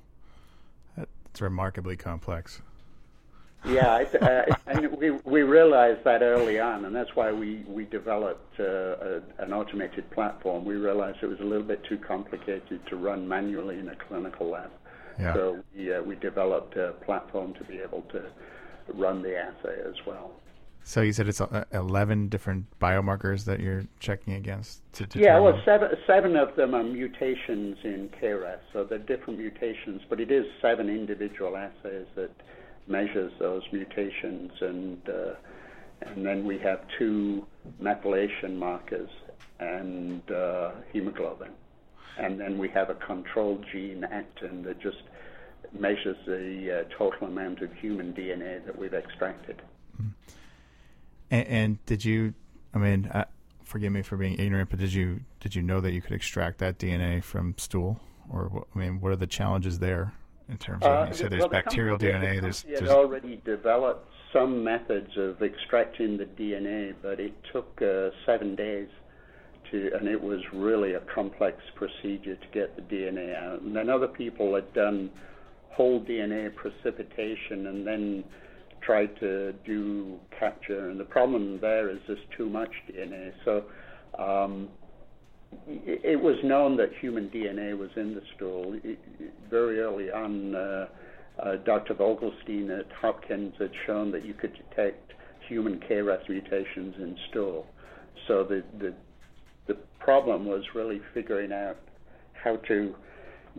That's 0.96 1.40
remarkably 1.40 1.96
complex. 1.96 2.60
Yeah, 3.64 4.04
uh, 4.20 4.54
and 4.66 4.90
we 4.96 5.10
we 5.10 5.42
realized 5.42 6.02
that 6.04 6.22
early 6.22 6.58
on, 6.58 6.84
and 6.84 6.94
that's 6.94 7.14
why 7.14 7.30
we 7.30 7.64
we 7.68 7.84
developed 7.84 8.58
uh, 8.58 8.64
a, 8.64 9.22
an 9.38 9.52
automated 9.52 10.10
platform. 10.10 10.64
We 10.64 10.74
realized 10.74 11.18
it 11.22 11.28
was 11.28 11.38
a 11.40 11.44
little 11.44 11.66
bit 11.66 11.84
too 11.84 11.98
complicated 11.98 12.84
to 12.88 12.96
run 12.96 13.26
manually 13.28 13.78
in 13.78 13.88
a 13.88 13.94
clinical 13.94 14.50
lab. 14.50 14.70
Yeah. 15.18 15.34
So 15.34 15.62
we 15.76 15.94
uh, 15.94 16.02
we 16.02 16.16
developed 16.16 16.76
a 16.76 16.92
platform 17.04 17.54
to 17.54 17.64
be 17.64 17.78
able 17.78 18.02
to 18.10 18.24
run 18.94 19.22
the 19.22 19.36
assay 19.38 19.80
as 19.86 19.94
well. 20.06 20.32
So 20.84 21.00
you 21.02 21.12
said 21.12 21.28
it's 21.28 21.40
uh, 21.40 21.64
eleven 21.72 22.28
different 22.28 22.66
biomarkers 22.80 23.44
that 23.44 23.60
you're 23.60 23.84
checking 24.00 24.32
against. 24.34 24.82
To, 24.94 25.06
to 25.06 25.18
yeah, 25.20 25.38
well, 25.38 25.60
seven 25.64 25.90
seven 26.04 26.34
of 26.34 26.56
them 26.56 26.74
are 26.74 26.82
mutations 26.82 27.78
in 27.84 28.10
KRAS, 28.20 28.58
so 28.72 28.82
they're 28.82 28.98
different 28.98 29.38
mutations, 29.38 30.02
but 30.08 30.18
it 30.18 30.32
is 30.32 30.44
seven 30.60 30.88
individual 30.88 31.56
assays 31.56 32.06
that 32.16 32.30
measures 32.86 33.32
those 33.38 33.62
mutations, 33.72 34.52
and 34.60 35.08
uh, 35.08 35.34
and 36.02 36.26
then 36.26 36.44
we 36.44 36.58
have 36.58 36.80
two 36.98 37.46
methylation 37.80 38.56
markers 38.56 39.10
and 39.60 40.28
uh, 40.30 40.72
hemoglobin, 40.92 41.52
and 42.18 42.40
then 42.40 42.58
we 42.58 42.68
have 42.68 42.90
a 42.90 42.94
control 42.94 43.62
gene 43.70 44.04
actin 44.04 44.62
that 44.62 44.80
just 44.80 45.02
measures 45.78 46.16
the 46.26 46.80
uh, 46.80 46.98
total 46.98 47.28
amount 47.28 47.62
of 47.62 47.72
human 47.74 48.12
DNA 48.12 48.64
that 48.66 48.76
we've 48.76 48.94
extracted. 48.94 49.62
And, 51.30 51.46
and 51.46 51.86
did 51.86 52.04
you? 52.04 52.34
I 52.74 52.78
mean, 52.78 53.06
uh, 53.06 53.24
forgive 53.62 53.92
me 53.92 54.02
for 54.02 54.16
being 54.16 54.38
ignorant, 54.38 54.70
but 54.70 54.78
did 54.78 54.92
you 54.92 55.20
did 55.40 55.54
you 55.54 55.62
know 55.62 55.80
that 55.80 55.92
you 55.92 56.02
could 56.02 56.12
extract 56.12 56.58
that 56.58 56.78
DNA 56.78 57.22
from 57.22 57.54
stool? 57.56 58.00
Or 58.30 58.66
I 58.74 58.78
mean, 58.78 59.00
what 59.00 59.12
are 59.12 59.16
the 59.16 59.26
challenges 59.26 59.78
there? 59.78 60.12
In 60.52 60.58
terms 60.58 60.84
of 60.84 60.90
uh, 60.90 61.06
you 61.08 61.14
said 61.14 61.32
there's 61.32 61.40
well, 61.40 61.48
bacterial 61.48 61.98
DNA. 61.98 62.40
There's, 62.40 62.62
there's 62.62 62.90
already 62.90 63.40
developed 63.44 64.08
some 64.32 64.62
methods 64.62 65.10
of 65.16 65.42
extracting 65.42 66.18
the 66.18 66.26
DNA, 66.26 66.94
but 67.02 67.18
it 67.18 67.32
took 67.52 67.80
uh, 67.82 68.10
seven 68.26 68.54
days 68.54 68.88
to, 69.70 69.90
and 69.98 70.06
it 70.06 70.20
was 70.20 70.40
really 70.52 70.92
a 70.92 71.00
complex 71.14 71.58
procedure 71.74 72.36
to 72.36 72.46
get 72.52 72.76
the 72.76 72.82
DNA 72.82 73.34
out. 73.34 73.62
And 73.62 73.74
then 73.74 73.88
other 73.88 74.08
people 74.08 74.54
had 74.54 74.72
done 74.74 75.10
whole 75.70 76.04
DNA 76.04 76.54
precipitation 76.54 77.66
and 77.68 77.86
then 77.86 78.24
tried 78.82 79.18
to 79.20 79.52
do 79.64 80.18
capture. 80.38 80.90
And 80.90 81.00
the 81.00 81.04
problem 81.04 81.58
there 81.60 81.88
is 81.88 81.98
there's 82.06 82.18
too 82.36 82.48
much 82.48 82.70
DNA. 82.90 83.32
So 83.44 83.64
um, 84.18 84.68
it 85.66 86.20
was 86.20 86.36
known 86.44 86.76
that 86.76 86.90
human 87.00 87.28
DNA 87.28 87.76
was 87.76 87.90
in 87.96 88.14
the 88.14 88.22
stool. 88.36 88.76
very 89.50 89.80
early 89.80 90.10
on, 90.10 90.54
uh, 90.54 90.86
uh, 91.42 91.56
Dr. 91.64 91.94
Vogelstein 91.94 92.78
at 92.78 92.86
Hopkins 92.92 93.54
had 93.58 93.70
shown 93.86 94.10
that 94.12 94.24
you 94.24 94.34
could 94.34 94.52
detect 94.54 95.12
human 95.48 95.80
KRAS 95.80 96.28
mutations 96.28 96.94
in 96.98 97.16
stool. 97.30 97.66
So 98.28 98.44
the, 98.44 98.62
the, 98.78 98.94
the 99.66 99.74
problem 99.98 100.46
was 100.46 100.62
really 100.74 101.00
figuring 101.14 101.52
out 101.52 101.78
how 102.32 102.56
to 102.68 102.94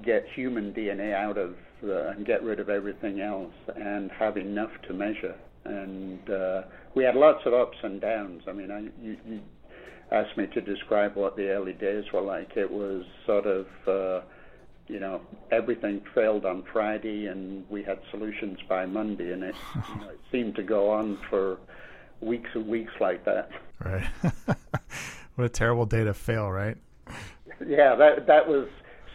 get 0.04 0.26
human 0.36 0.74
DNA 0.74 1.14
out 1.14 1.38
of 1.38 1.56
uh, 1.84 2.10
and 2.10 2.26
get 2.26 2.42
rid 2.44 2.60
of 2.60 2.70
everything 2.70 3.20
else 3.20 3.54
and 3.76 4.10
have 4.12 4.38
enough 4.38 4.72
to 4.88 4.94
measure. 4.94 5.36
And 5.66 6.30
uh, 6.30 6.62
we 6.96 7.04
had 7.04 7.16
lots 7.16 7.40
of 7.46 7.54
ups 7.54 7.78
and 7.84 8.00
downs. 8.00 8.44
I 8.48 8.54
mean, 8.54 8.72
I, 8.72 8.80
you, 9.04 9.18
you 9.26 9.42
asked 10.12 10.38
me 10.38 10.48
to 10.48 10.62
describe 10.62 11.16
what 11.16 11.36
the 11.36 11.50
early 11.50 11.74
days 11.74 12.06
were 12.13 12.22
like, 12.22 12.56
it 12.56 12.70
was 12.70 13.04
sort 13.26 13.46
of, 13.46 13.68
uh, 13.88 14.22
you 14.88 15.00
know, 15.00 15.22
everything 15.52 16.02
failed 16.13 16.46
on 16.46 16.63
Friday 16.72 17.28
and 17.28 17.66
we 17.70 17.84
had 17.84 18.00
solutions 18.12 18.60
by 18.68 18.86
Monday, 18.86 19.32
and 19.34 19.44
it, 19.44 19.56
you 19.89 20.02
know, 20.02 20.10
it 20.10 20.20
seemed 20.32 20.56
to 20.56 20.63
go 20.63 20.89
on 20.89 21.18
for 21.30 21.58
weeks 22.22 22.50
and 22.54 22.68
weeks 22.68 22.94
like 23.00 23.26
that. 23.26 23.50
Right. 23.84 24.06
what 25.36 25.46
a 25.46 25.50
terrible 25.50 25.86
day 25.86 26.04
to 26.04 26.13
fail, 26.13 26.52
right? 26.52 26.78
Yeah, 27.66 27.96
that 27.96 28.28
that 28.28 28.48
was 28.48 28.68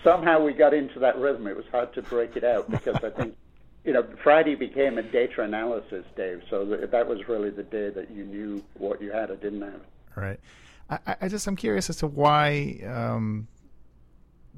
somehow 0.05 0.43
we 0.43 0.53
got 0.53 0.73
into 0.73 0.99
that 1.01 1.19
rhythm. 1.19 1.47
It 1.47 1.57
was 1.57 1.65
hard 1.71 1.93
to 1.95 2.03
break 2.03 2.37
it 2.37 2.45
out 2.45 2.71
because 2.71 2.97
I 3.03 3.11
think 3.11 3.35
you 3.89 3.95
know, 3.95 4.05
Friday 4.23 4.55
became 4.55 4.99
a 4.99 5.03
data 5.03 5.43
analysis 5.43 6.05
day, 6.15 6.37
so 6.51 6.65
that 6.65 7.09
was 7.09 7.27
really 7.27 7.49
the 7.49 7.63
day 7.63 7.89
that 7.89 8.11
you 8.11 8.25
knew 8.25 8.63
what 8.75 9.01
you 9.01 9.11
had 9.11 9.31
or 9.31 9.37
didn't 9.37 9.63
have. 9.63 9.81
Right. 10.15 10.39
I, 10.91 11.17
I 11.23 11.29
just 11.29 11.47
I'm 11.47 11.57
curious 11.57 11.91
as 11.91 11.97
to 11.97 12.07
why 12.07 12.81
um, 12.87 13.49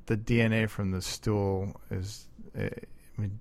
the 0.06 0.16
DNA 0.16 0.68
from 0.68 0.90
the 0.90 1.02
stool 1.02 1.80
is. 1.90 2.26
Eh, 2.56 2.68
I 3.18 3.20
mean, 3.20 3.38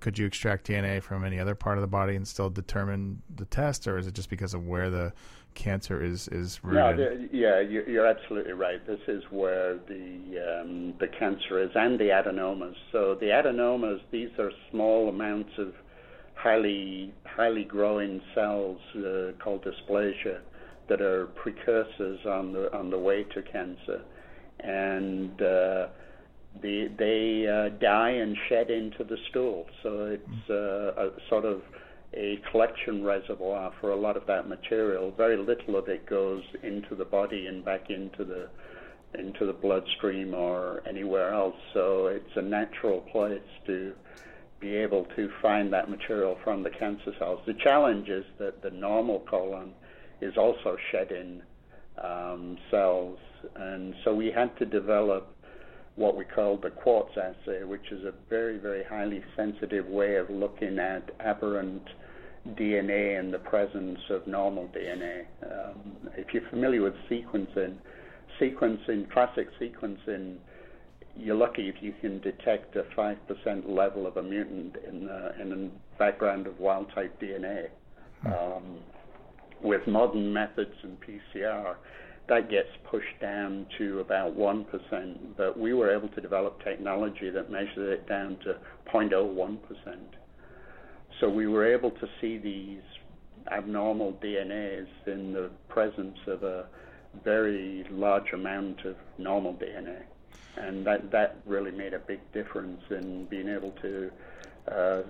could 0.00 0.18
you 0.18 0.26
extract 0.26 0.66
DNA 0.66 1.02
from 1.02 1.24
any 1.24 1.38
other 1.38 1.54
part 1.54 1.78
of 1.78 1.82
the 1.82 1.88
body 1.88 2.16
and 2.16 2.26
still 2.26 2.50
determine 2.50 3.22
the 3.34 3.44
test, 3.44 3.86
or 3.86 3.98
is 3.98 4.06
it 4.06 4.14
just 4.14 4.30
because 4.30 4.54
of 4.54 4.66
where 4.66 4.90
the 4.90 5.12
cancer 5.54 6.02
is 6.02 6.28
is 6.28 6.60
rooted? 6.64 6.98
No, 6.98 7.28
yeah, 7.32 7.60
you're 7.60 8.06
absolutely 8.06 8.52
right. 8.52 8.84
This 8.86 9.00
is 9.06 9.22
where 9.30 9.76
the 9.76 10.60
um, 10.60 10.94
the 10.98 11.08
cancer 11.08 11.62
is, 11.62 11.70
and 11.74 11.98
the 11.98 12.06
adenomas. 12.06 12.74
So 12.90 13.14
the 13.14 13.26
adenomas, 13.26 14.00
these 14.10 14.30
are 14.38 14.50
small 14.70 15.08
amounts 15.08 15.52
of 15.58 15.74
highly 16.34 17.12
highly 17.24 17.64
growing 17.64 18.20
cells 18.34 18.80
uh, 18.96 19.32
called 19.42 19.64
dysplasia 19.64 20.40
that 20.92 21.00
are 21.00 21.26
precursors 21.42 22.20
on 22.26 22.52
the 22.52 22.70
on 22.76 22.90
the 22.90 22.98
way 22.98 23.24
to 23.24 23.40
cancer, 23.40 24.02
and 24.60 25.40
uh, 25.40 25.86
the, 26.60 26.90
they 26.98 27.46
uh, 27.48 27.78
die 27.80 28.10
and 28.10 28.36
shed 28.50 28.70
into 28.70 29.02
the 29.04 29.16
stool. 29.30 29.64
So 29.82 30.04
it's 30.04 30.50
uh, 30.50 31.02
a 31.02 31.10
sort 31.30 31.46
of 31.46 31.62
a 32.12 32.38
collection 32.50 33.02
reservoir 33.02 33.72
for 33.80 33.92
a 33.92 33.96
lot 33.96 34.18
of 34.18 34.26
that 34.26 34.50
material. 34.50 35.14
Very 35.16 35.38
little 35.38 35.76
of 35.76 35.88
it 35.88 36.04
goes 36.04 36.42
into 36.62 36.94
the 36.94 37.06
body 37.06 37.46
and 37.46 37.64
back 37.64 37.88
into 37.88 38.22
the 38.22 38.50
into 39.18 39.46
the 39.46 39.54
bloodstream 39.54 40.34
or 40.34 40.82
anywhere 40.86 41.32
else. 41.32 41.56
So 41.72 42.08
it's 42.08 42.36
a 42.36 42.42
natural 42.42 43.00
place 43.12 43.40
to 43.66 43.94
be 44.60 44.76
able 44.76 45.06
to 45.16 45.30
find 45.40 45.72
that 45.72 45.88
material 45.88 46.36
from 46.44 46.62
the 46.62 46.70
cancer 46.70 47.12
cells. 47.18 47.40
The 47.46 47.54
challenge 47.64 48.08
is 48.10 48.24
that 48.38 48.62
the 48.62 48.70
normal 48.70 49.20
colon 49.20 49.72
is 50.22 50.36
also 50.36 50.76
shedding 50.90 51.42
um, 52.02 52.56
cells, 52.70 53.18
and 53.56 53.94
so 54.04 54.14
we 54.14 54.30
had 54.30 54.56
to 54.58 54.64
develop 54.64 55.36
what 55.96 56.16
we 56.16 56.24
call 56.24 56.56
the 56.56 56.70
QuARTS 56.70 57.16
assay, 57.18 57.64
which 57.64 57.90
is 57.90 58.04
a 58.04 58.12
very, 58.30 58.58
very 58.58 58.82
highly 58.84 59.22
sensitive 59.36 59.86
way 59.86 60.16
of 60.16 60.30
looking 60.30 60.78
at 60.78 61.10
aberrant 61.20 61.82
DNA 62.50 63.20
in 63.20 63.30
the 63.30 63.38
presence 63.38 63.98
of 64.10 64.26
normal 64.26 64.68
DNA. 64.68 65.24
Um, 65.44 66.08
if 66.16 66.32
you're 66.32 66.48
familiar 66.48 66.82
with 66.82 66.94
sequencing, 67.10 67.76
sequencing, 68.40 69.10
classic 69.12 69.48
sequencing, 69.60 70.36
you're 71.16 71.36
lucky 71.36 71.68
if 71.68 71.76
you 71.82 71.92
can 72.00 72.20
detect 72.20 72.74
a 72.76 72.84
5% 72.96 73.16
level 73.68 74.06
of 74.06 74.16
a 74.16 74.22
mutant 74.22 74.76
in, 74.88 75.06
the, 75.06 75.40
in 75.40 75.52
a 75.52 75.98
background 75.98 76.46
of 76.46 76.58
wild 76.58 76.90
type 76.94 77.20
DNA. 77.20 77.66
Hmm. 78.22 78.32
Um, 78.32 78.78
with 79.62 79.86
modern 79.86 80.32
methods 80.32 80.74
and 80.82 80.98
PCR, 81.00 81.76
that 82.28 82.48
gets 82.48 82.68
pushed 82.84 83.20
down 83.20 83.66
to 83.78 84.00
about 84.00 84.36
1%, 84.36 85.16
but 85.36 85.58
we 85.58 85.74
were 85.74 85.94
able 85.94 86.08
to 86.08 86.20
develop 86.20 86.62
technology 86.62 87.30
that 87.30 87.50
measured 87.50 87.88
it 87.92 88.08
down 88.08 88.36
to 88.44 88.56
0.01%. 88.92 89.58
So 91.20 91.28
we 91.28 91.46
were 91.46 91.64
able 91.64 91.90
to 91.90 92.08
see 92.20 92.38
these 92.38 92.82
abnormal 93.50 94.12
DNAs 94.22 94.86
in 95.06 95.32
the 95.32 95.50
presence 95.68 96.18
of 96.26 96.42
a 96.42 96.66
very 97.24 97.84
large 97.90 98.32
amount 98.32 98.84
of 98.84 98.96
normal 99.18 99.54
DNA. 99.54 100.02
And 100.56 100.86
that, 100.86 101.10
that 101.10 101.38
really 101.44 101.70
made 101.70 101.92
a 101.92 101.98
big 101.98 102.20
difference 102.32 102.82
in 102.90 103.26
being 103.26 103.48
able 103.48 103.72
to 103.82 104.10
uh, 104.70 105.02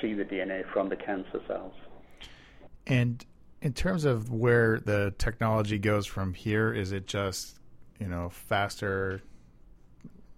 see 0.00 0.14
the 0.14 0.24
DNA 0.24 0.64
from 0.72 0.88
the 0.88 0.96
cancer 0.96 1.40
cells. 1.46 1.74
And 2.86 3.24
in 3.66 3.72
terms 3.72 4.04
of 4.04 4.30
where 4.30 4.78
the 4.78 5.12
technology 5.18 5.76
goes 5.76 6.06
from 6.06 6.32
here, 6.32 6.72
is 6.72 6.92
it 6.92 7.08
just 7.08 7.58
you 7.98 8.06
know 8.06 8.28
faster 8.28 9.20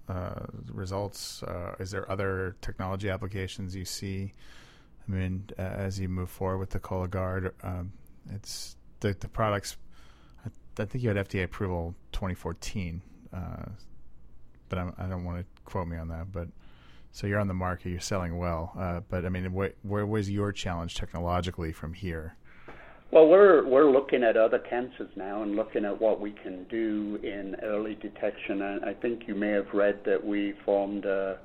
uh, 0.08 0.46
results? 0.72 1.42
Uh, 1.42 1.74
is 1.78 1.90
there 1.90 2.10
other 2.10 2.56
technology 2.62 3.10
applications 3.10 3.76
you 3.76 3.84
see? 3.84 4.32
I 5.06 5.12
mean, 5.12 5.44
uh, 5.58 5.62
as 5.62 6.00
you 6.00 6.08
move 6.08 6.30
forward 6.30 6.56
with 6.56 6.70
the 6.70 6.80
Cologuard, 6.80 7.52
um, 7.62 7.92
it's 8.30 8.76
the 9.00 9.14
the 9.20 9.28
products. 9.28 9.76
I, 10.46 10.82
I, 10.82 10.86
think 10.86 11.04
you 11.04 11.10
had 11.10 11.28
FDA 11.28 11.44
approval 11.44 11.94
2014, 12.12 13.02
uh, 13.34 13.38
but 14.70 14.78
I'm, 14.78 14.94
I 14.96 15.02
do 15.02 15.10
not 15.10 15.20
want 15.20 15.38
to 15.40 15.62
quote 15.66 15.86
me 15.86 15.98
on 15.98 16.08
that. 16.08 16.32
But 16.32 16.48
so 17.12 17.26
you're 17.26 17.40
on 17.40 17.48
the 17.48 17.52
market, 17.52 17.90
you're 17.90 18.00
selling 18.00 18.38
well. 18.38 18.72
Uh, 18.78 19.00
but 19.06 19.26
I 19.26 19.28
mean, 19.28 19.52
wh- 19.52 19.86
where 19.86 20.06
was 20.06 20.30
your 20.30 20.50
challenge 20.50 20.94
technologically 20.94 21.72
from 21.72 21.92
here? 21.92 22.37
Well, 23.10 23.26
we're 23.26 23.66
we're 23.66 23.90
looking 23.90 24.22
at 24.22 24.36
other 24.36 24.58
cancers 24.58 25.08
now 25.16 25.42
and 25.42 25.56
looking 25.56 25.86
at 25.86 25.98
what 25.98 26.20
we 26.20 26.32
can 26.32 26.64
do 26.64 27.18
in 27.22 27.56
early 27.62 27.94
detection. 27.94 28.60
And 28.60 28.84
I 28.84 28.92
think 28.92 29.26
you 29.26 29.34
may 29.34 29.50
have 29.50 29.72
read 29.72 30.00
that 30.04 30.22
we 30.22 30.52
formed 30.64 31.06
a, 31.06 31.38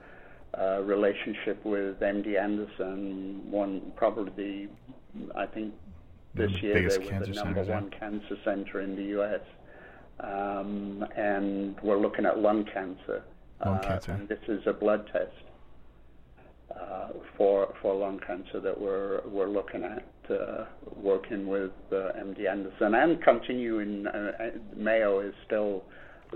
a 0.56 0.84
relationship 0.84 1.64
with 1.64 2.02
MD 2.02 2.38
Anderson, 2.38 3.50
one 3.50 3.94
probably 3.96 4.34
the 4.36 5.30
I 5.36 5.46
think 5.46 5.74
this 6.34 6.52
the 6.52 6.60
year 6.60 6.90
they 6.90 6.98
were 6.98 7.26
the 7.26 7.32
number 7.32 7.64
one 7.64 7.90
cancer 7.98 8.36
center 8.44 8.82
in 8.82 8.98
the 8.98 9.04
U.S. 9.18 9.42
Um, 10.20 11.06
and 11.16 11.80
we're 11.82 12.00
looking 12.00 12.26
at 12.26 12.40
lung 12.40 12.66
cancer. 12.66 13.24
Lung 13.66 13.78
uh, 13.78 13.82
cancer. 13.82 14.12
And 14.12 14.28
this 14.28 14.40
is 14.50 14.68
a 14.68 14.74
blood 14.74 15.08
test 15.14 15.32
uh, 16.72 17.10
for 17.38 17.74
for 17.82 17.96
lung 17.96 18.20
cancer 18.26 18.60
that 18.60 18.80
we're 18.80 19.22
we're 19.28 19.50
looking 19.50 19.84
at 19.84 20.06
uh, 20.30 20.66
working 20.96 21.48
with 21.48 21.72
uh, 21.92 22.12
MD 22.18 22.50
Anderson 22.50 22.96
and 22.96 23.22
continuing. 23.24 24.08
Uh, 24.08 24.32
Mayo 24.76 25.20
is 25.20 25.34
still 25.46 25.84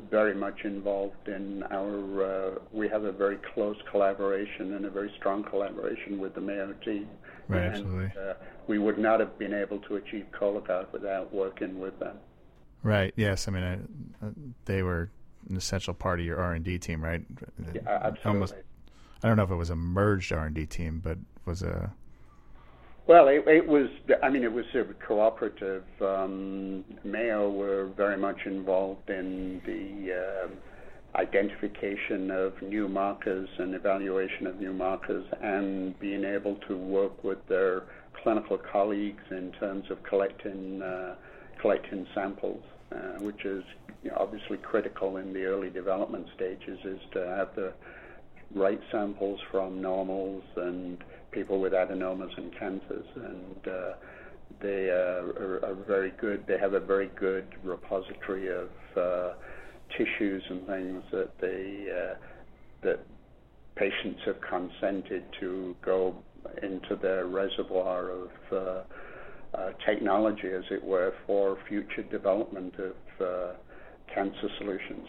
very 0.09 0.35
much 0.35 0.61
involved 0.63 1.27
in 1.27 1.63
our. 1.71 2.23
Uh, 2.23 2.59
we 2.71 2.87
have 2.89 3.03
a 3.03 3.11
very 3.11 3.37
close 3.53 3.77
collaboration 3.91 4.73
and 4.73 4.85
a 4.85 4.89
very 4.89 5.11
strong 5.17 5.43
collaboration 5.43 6.19
with 6.19 6.35
the 6.35 6.41
Mayo 6.41 6.73
team. 6.85 7.07
Right, 7.47 7.63
and, 7.63 7.75
absolutely. 7.75 8.11
Uh, 8.19 8.33
we 8.67 8.77
would 8.77 8.97
not 8.97 9.19
have 9.19 9.39
been 9.39 9.53
able 9.53 9.79
to 9.79 9.95
achieve 9.95 10.25
Cologuard 10.37 10.91
without 10.91 11.33
working 11.33 11.79
with 11.79 11.97
them. 11.99 12.17
Right. 12.83 13.13
Yes. 13.15 13.47
I 13.47 13.51
mean, 13.51 13.63
I, 14.21 14.27
they 14.65 14.83
were 14.83 15.09
an 15.49 15.55
essential 15.55 15.93
part 15.93 16.19
of 16.19 16.25
your 16.25 16.39
R 16.39 16.53
and 16.53 16.63
D 16.63 16.77
team, 16.77 17.03
right? 17.03 17.23
Yeah, 17.73 17.81
absolutely. 17.87 18.21
Almost, 18.25 18.53
I 19.23 19.27
don't 19.27 19.37
know 19.37 19.43
if 19.43 19.51
it 19.51 19.55
was 19.55 19.69
a 19.69 19.75
merged 19.75 20.31
R 20.31 20.45
and 20.45 20.55
D 20.55 20.65
team, 20.65 21.01
but 21.03 21.17
was 21.45 21.61
a 21.61 21.93
well, 23.07 23.29
it, 23.29 23.47
it 23.47 23.65
was. 23.65 23.87
I 24.21 24.29
mean, 24.29 24.43
it 24.43 24.51
was 24.51 24.65
a 24.75 24.83
cooperative. 25.05 25.85
Um, 26.01 26.83
Mayo 27.05 27.49
were 27.49 27.85
very 27.95 28.17
much 28.17 28.45
involved 28.45 29.09
in 29.09 29.61
the 29.65 30.13
uh, 30.13 31.17
identification 31.17 32.29
of 32.29 32.61
new 32.61 32.89
markers 32.89 33.47
and 33.59 33.73
evaluation 33.73 34.45
of 34.45 34.59
new 34.59 34.73
markers, 34.73 35.25
and 35.41 35.97
being 35.99 36.25
able 36.25 36.55
to 36.67 36.75
work 36.75 37.23
with 37.23 37.39
their 37.47 37.83
clinical 38.21 38.57
colleagues 38.57 39.23
in 39.31 39.53
terms 39.53 39.89
of 39.89 40.03
collecting 40.03 40.81
uh, 40.81 41.15
collecting 41.61 42.05
samples, 42.13 42.61
uh, 42.91 43.19
which 43.19 43.45
is 43.45 43.63
you 44.03 44.11
know, 44.11 44.17
obviously 44.19 44.57
critical 44.57 45.15
in 45.15 45.31
the 45.31 45.45
early 45.45 45.69
development 45.69 46.27
stages, 46.35 46.77
is 46.83 46.99
to 47.13 47.25
have 47.25 47.55
the 47.55 47.71
right 48.55 48.79
samples 48.91 49.39
from 49.51 49.81
normals 49.81 50.43
and 50.55 51.03
people 51.31 51.59
with 51.59 51.73
adenomas 51.73 52.35
and 52.37 52.57
cancers, 52.57 53.05
and 53.15 53.67
uh, 53.67 53.93
they 54.61 54.89
uh, 54.89 55.41
are, 55.41 55.61
are, 55.65 55.75
very 55.87 56.11
good. 56.19 56.45
They 56.47 56.57
have 56.57 56.73
a 56.73 56.79
very 56.79 57.09
good 57.19 57.45
repository 57.63 58.47
of 58.49 58.69
uh, 58.95 59.33
tissues 59.97 60.43
and 60.49 60.65
things 60.65 61.03
that 61.11 61.31
they 61.39 61.87
uh, 61.91 62.15
that 62.81 62.99
patients 63.75 64.21
have 64.25 64.37
consented 64.41 65.23
to 65.39 65.75
go 65.83 66.15
into 66.63 66.95
their 66.95 67.27
reservoir 67.27 68.09
of 68.09 68.29
uh, 68.51 68.57
uh, 69.53 69.71
technology, 69.85 70.47
as 70.47 70.63
it 70.71 70.83
were, 70.83 71.13
for 71.25 71.57
future 71.67 72.03
development 72.03 72.73
of 72.79 73.55
cancer 74.13 74.49
solutions. 74.57 75.07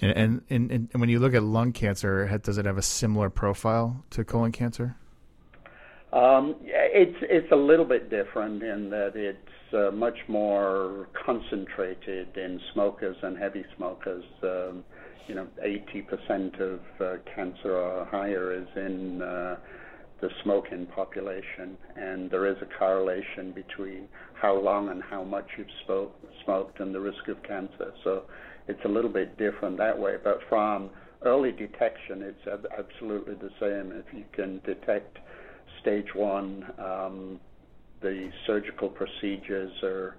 And, 0.00 0.42
and, 0.50 0.70
and, 0.70 0.88
when 1.00 1.08
you 1.08 1.18
look 1.18 1.34
at 1.34 1.42
lung 1.42 1.72
cancer, 1.72 2.38
does 2.42 2.58
it 2.58 2.66
have 2.66 2.76
a 2.76 2.82
similar 2.82 3.30
profile 3.30 4.04
to 4.10 4.24
colon 4.24 4.52
cancer? 4.52 4.96
Um, 6.12 6.56
it's 6.62 7.16
it's 7.22 7.50
a 7.50 7.56
little 7.56 7.84
bit 7.84 8.08
different 8.08 8.62
in 8.62 8.88
that 8.90 9.12
it's 9.16 9.74
uh, 9.74 9.90
much 9.90 10.16
more 10.28 11.08
concentrated 11.26 12.36
in 12.36 12.60
smokers 12.72 13.16
and 13.22 13.36
heavy 13.36 13.64
smokers. 13.76 14.24
Um, 14.42 14.84
you 15.26 15.34
know, 15.34 15.46
80% 15.64 16.60
of 16.60 16.80
uh, 17.00 17.16
cancer 17.34 17.74
or 17.74 18.04
higher 18.04 18.52
is 18.52 18.68
in 18.76 19.22
uh, 19.22 19.56
the 20.20 20.28
smoking 20.42 20.86
population, 20.86 21.76
and 21.96 22.30
there 22.30 22.46
is 22.46 22.56
a 22.62 22.78
correlation 22.78 23.52
between 23.52 24.06
how 24.34 24.54
long 24.58 24.90
and 24.90 25.02
how 25.02 25.24
much 25.24 25.46
you've 25.56 25.66
spoke, 25.82 26.14
smoked 26.44 26.78
and 26.80 26.94
the 26.94 27.00
risk 27.00 27.26
of 27.28 27.42
cancer. 27.42 27.92
So 28.04 28.24
it's 28.68 28.84
a 28.84 28.88
little 28.88 29.10
bit 29.10 29.36
different 29.36 29.76
that 29.78 29.98
way. 29.98 30.16
But 30.22 30.40
from 30.48 30.90
early 31.22 31.52
detection, 31.52 32.22
it's 32.22 32.46
absolutely 32.78 33.34
the 33.34 33.50
same. 33.60 33.92
If 33.92 34.12
you 34.14 34.24
can 34.32 34.60
detect 34.64 35.18
stage 35.80 36.14
one, 36.14 36.72
um, 36.78 37.40
the 38.00 38.30
surgical 38.46 38.88
procedures 38.88 39.72
are 39.82 40.16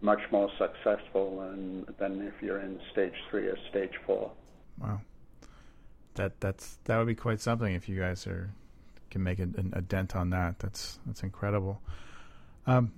much 0.00 0.20
more 0.30 0.50
successful 0.58 1.38
than, 1.40 1.86
than 1.98 2.26
if 2.26 2.34
you're 2.42 2.60
in 2.60 2.78
stage 2.92 3.14
three 3.30 3.46
or 3.46 3.56
stage 3.70 3.92
four. 4.06 4.32
Wow, 4.78 5.00
that 6.14 6.40
that's 6.40 6.78
that 6.84 6.98
would 6.98 7.06
be 7.06 7.14
quite 7.14 7.40
something 7.40 7.74
if 7.74 7.88
you 7.88 7.98
guys 7.98 8.26
are 8.26 8.52
can 9.10 9.22
make 9.22 9.38
a, 9.38 9.48
a 9.74 9.82
dent 9.82 10.16
on 10.16 10.30
that. 10.30 10.58
That's 10.58 10.98
that's 11.06 11.22
incredible. 11.22 11.80
Um, 12.66 12.92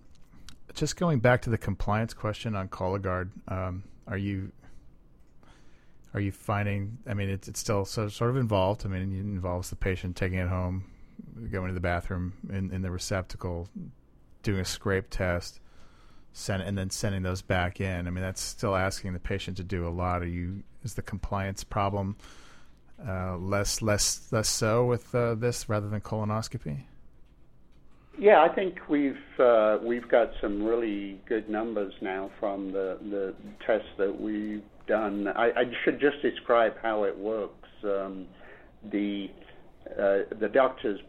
just 0.75 0.97
going 0.97 1.21
back 1.21 1.43
to 1.43 1.51
the 1.51 1.59
compliance 1.59 2.15
question 2.15 2.55
on 2.55 2.69
Cologuard, 2.69 3.31
um, 3.49 3.85
are 4.07 4.17
you 4.17 4.51
are 6.15 6.21
you 6.21 6.33
finding? 6.33 6.99
I 7.07 7.15
mean, 7.15 7.29
it's 7.29 7.49
it's 7.49 7.61
still 7.61 7.85
so, 7.85 8.09
sort 8.09 8.31
of 8.31 8.37
involved. 8.37 8.87
I 8.87 8.89
mean, 8.89 9.03
it 9.03 9.21
involves 9.21 9.71
the 9.71 9.77
patient 9.77 10.17
taking 10.17 10.39
it 10.39 10.49
home, 10.49 10.85
going 11.51 11.69
to 11.69 11.75
the 11.75 11.81
bathroom 11.81 12.35
in, 12.51 12.73
in 12.73 12.83
the 12.83 12.91
receptacle, 12.91 13.69
doing 14.43 14.61
a 14.61 14.65
scrape 14.65 15.11
test, 15.11 15.61
send 16.33 16.63
and 16.63 16.79
then 16.79 16.91
sending 16.91 17.23
those 17.23 17.43
back 17.43 17.81
in. 17.81 18.07
I 18.07 18.11
mean, 18.11 18.23
that's 18.23 18.41
still 18.41 18.77
asking 18.77 19.13
the 19.13 19.19
patient 19.19 19.57
to 19.57 19.65
do 19.65 19.87
a 19.87 19.91
lot. 19.91 20.23
Are 20.23 20.27
you 20.27 20.63
is 20.85 20.95
the 20.95 21.03
compliance 21.03 21.65
problem 21.65 22.17
uh, 23.07 23.37
less 23.37 23.83
less 23.83 24.29
less 24.31 24.49
so 24.49 24.87
with 24.87 25.13
uh, 25.15 25.35
this 25.35 25.69
rather 25.69 25.89
than 25.89 26.01
colonoscopy? 26.01 26.83
Yeah, 28.17 28.43
I 28.43 28.55
think 28.55 28.89
we've 28.89 29.19
uh, 29.41 29.79
we've 29.83 30.09
got 30.09 30.31
some 30.41 30.63
really 30.63 31.21
good 31.27 31.49
numbers 31.49 31.93
now 32.01 32.31
from 32.39 32.71
the 32.71 32.99
the 33.11 33.35
tests 33.67 33.89
that 33.99 34.21
we've 34.21 34.63
done. 34.87 35.29
I, 35.29 35.47
I 35.51 35.65
should 35.85 36.01
just 36.01 36.21
describe 36.23 36.75
how 36.83 37.05
it 37.05 37.17
works. 37.17 37.69
Um, 37.83 38.27
the 38.91 39.29
uh, 39.91 40.35
the 40.41 40.49
doctors, 40.53 41.01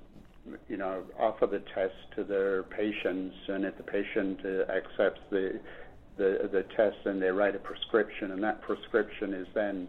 you 0.67 0.77
know, 0.77 1.03
offer 1.17 1.47
the 1.47 1.63
test 1.73 1.93
to 2.15 2.23
their 2.23 2.63
patients, 2.63 3.35
and 3.47 3.65
if 3.65 3.77
the 3.77 3.83
patient 3.83 4.39
uh, 4.45 4.71
accepts 4.71 5.21
the 5.29 5.59
the 6.17 6.49
the 6.51 6.65
test, 6.75 6.97
then 7.05 7.19
they 7.19 7.29
write 7.29 7.55
a 7.55 7.59
prescription, 7.59 8.31
and 8.31 8.43
that 8.43 8.61
prescription 8.61 9.33
is 9.33 9.47
then 9.53 9.87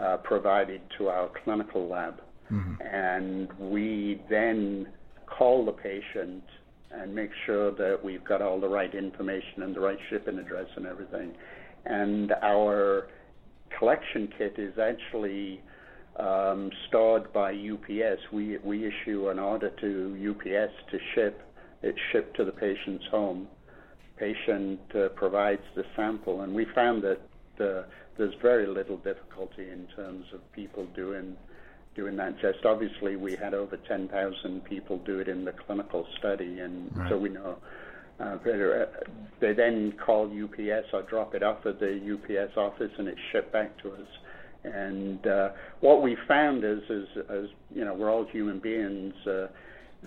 uh, 0.00 0.16
provided 0.18 0.80
to 0.98 1.08
our 1.08 1.30
clinical 1.44 1.88
lab, 1.88 2.20
mm-hmm. 2.50 2.74
and 2.82 3.52
we 3.58 4.22
then 4.30 4.88
call 5.26 5.64
the 5.64 5.72
patient 5.72 6.42
and 6.90 7.14
make 7.14 7.30
sure 7.46 7.72
that 7.72 7.98
we've 8.02 8.24
got 8.24 8.40
all 8.40 8.60
the 8.60 8.68
right 8.68 8.94
information 8.94 9.62
and 9.62 9.74
the 9.74 9.80
right 9.80 9.98
shipping 10.10 10.38
address 10.38 10.66
and 10.76 10.86
everything. 10.86 11.32
And 11.86 12.32
our 12.42 13.08
collection 13.78 14.32
kit 14.38 14.54
is 14.58 14.78
actually 14.78 15.60
um, 16.16 16.70
stored 16.88 17.32
by 17.32 17.52
UPS. 17.52 18.20
We 18.32 18.58
we 18.58 18.86
issue 18.86 19.28
an 19.28 19.38
order 19.38 19.70
to 19.70 20.30
UPS 20.30 20.72
to 20.90 20.98
ship. 21.14 21.42
It's 21.82 21.98
shipped 22.12 22.36
to 22.36 22.44
the 22.44 22.52
patient's 22.52 23.04
home. 23.10 23.48
Patient 24.16 24.80
uh, 24.94 25.08
provides 25.08 25.62
the 25.74 25.84
sample, 25.96 26.42
and 26.42 26.54
we 26.54 26.66
found 26.74 27.02
that 27.02 27.20
uh, 27.60 27.82
there's 28.16 28.34
very 28.40 28.66
little 28.66 28.96
difficulty 28.98 29.68
in 29.70 29.88
terms 29.96 30.24
of 30.32 30.40
people 30.52 30.86
doing 30.94 31.36
doing 31.94 32.16
that 32.16 32.40
test. 32.40 32.64
Obviously, 32.64 33.16
we 33.16 33.36
had 33.36 33.54
over 33.54 33.76
10,000 33.76 34.64
people 34.64 34.98
do 34.98 35.20
it 35.20 35.28
in 35.28 35.44
the 35.44 35.52
clinical 35.52 36.06
study, 36.18 36.60
and 36.60 36.96
right. 36.96 37.08
so 37.08 37.16
we 37.16 37.28
know. 37.28 37.56
Uh, 38.20 38.36
they 39.40 39.52
then 39.52 39.92
call 40.04 40.26
UPS 40.26 40.86
or 40.92 41.02
drop 41.02 41.34
it 41.34 41.42
off 41.42 41.66
at 41.66 41.80
the 41.80 42.00
UPS 42.14 42.56
office, 42.56 42.90
and 42.98 43.08
it's 43.08 43.18
shipped 43.32 43.52
back 43.52 43.76
to 43.82 43.92
us. 43.92 44.08
And 44.64 45.26
uh, 45.26 45.48
what 45.80 46.02
we 46.02 46.16
found 46.26 46.64
is, 46.64 46.78
is, 46.88 47.08
as 47.28 47.44
you 47.74 47.84
know, 47.84 47.94
we're 47.94 48.10
all 48.10 48.24
human 48.30 48.60
beings. 48.60 49.14
Uh, 49.26 49.48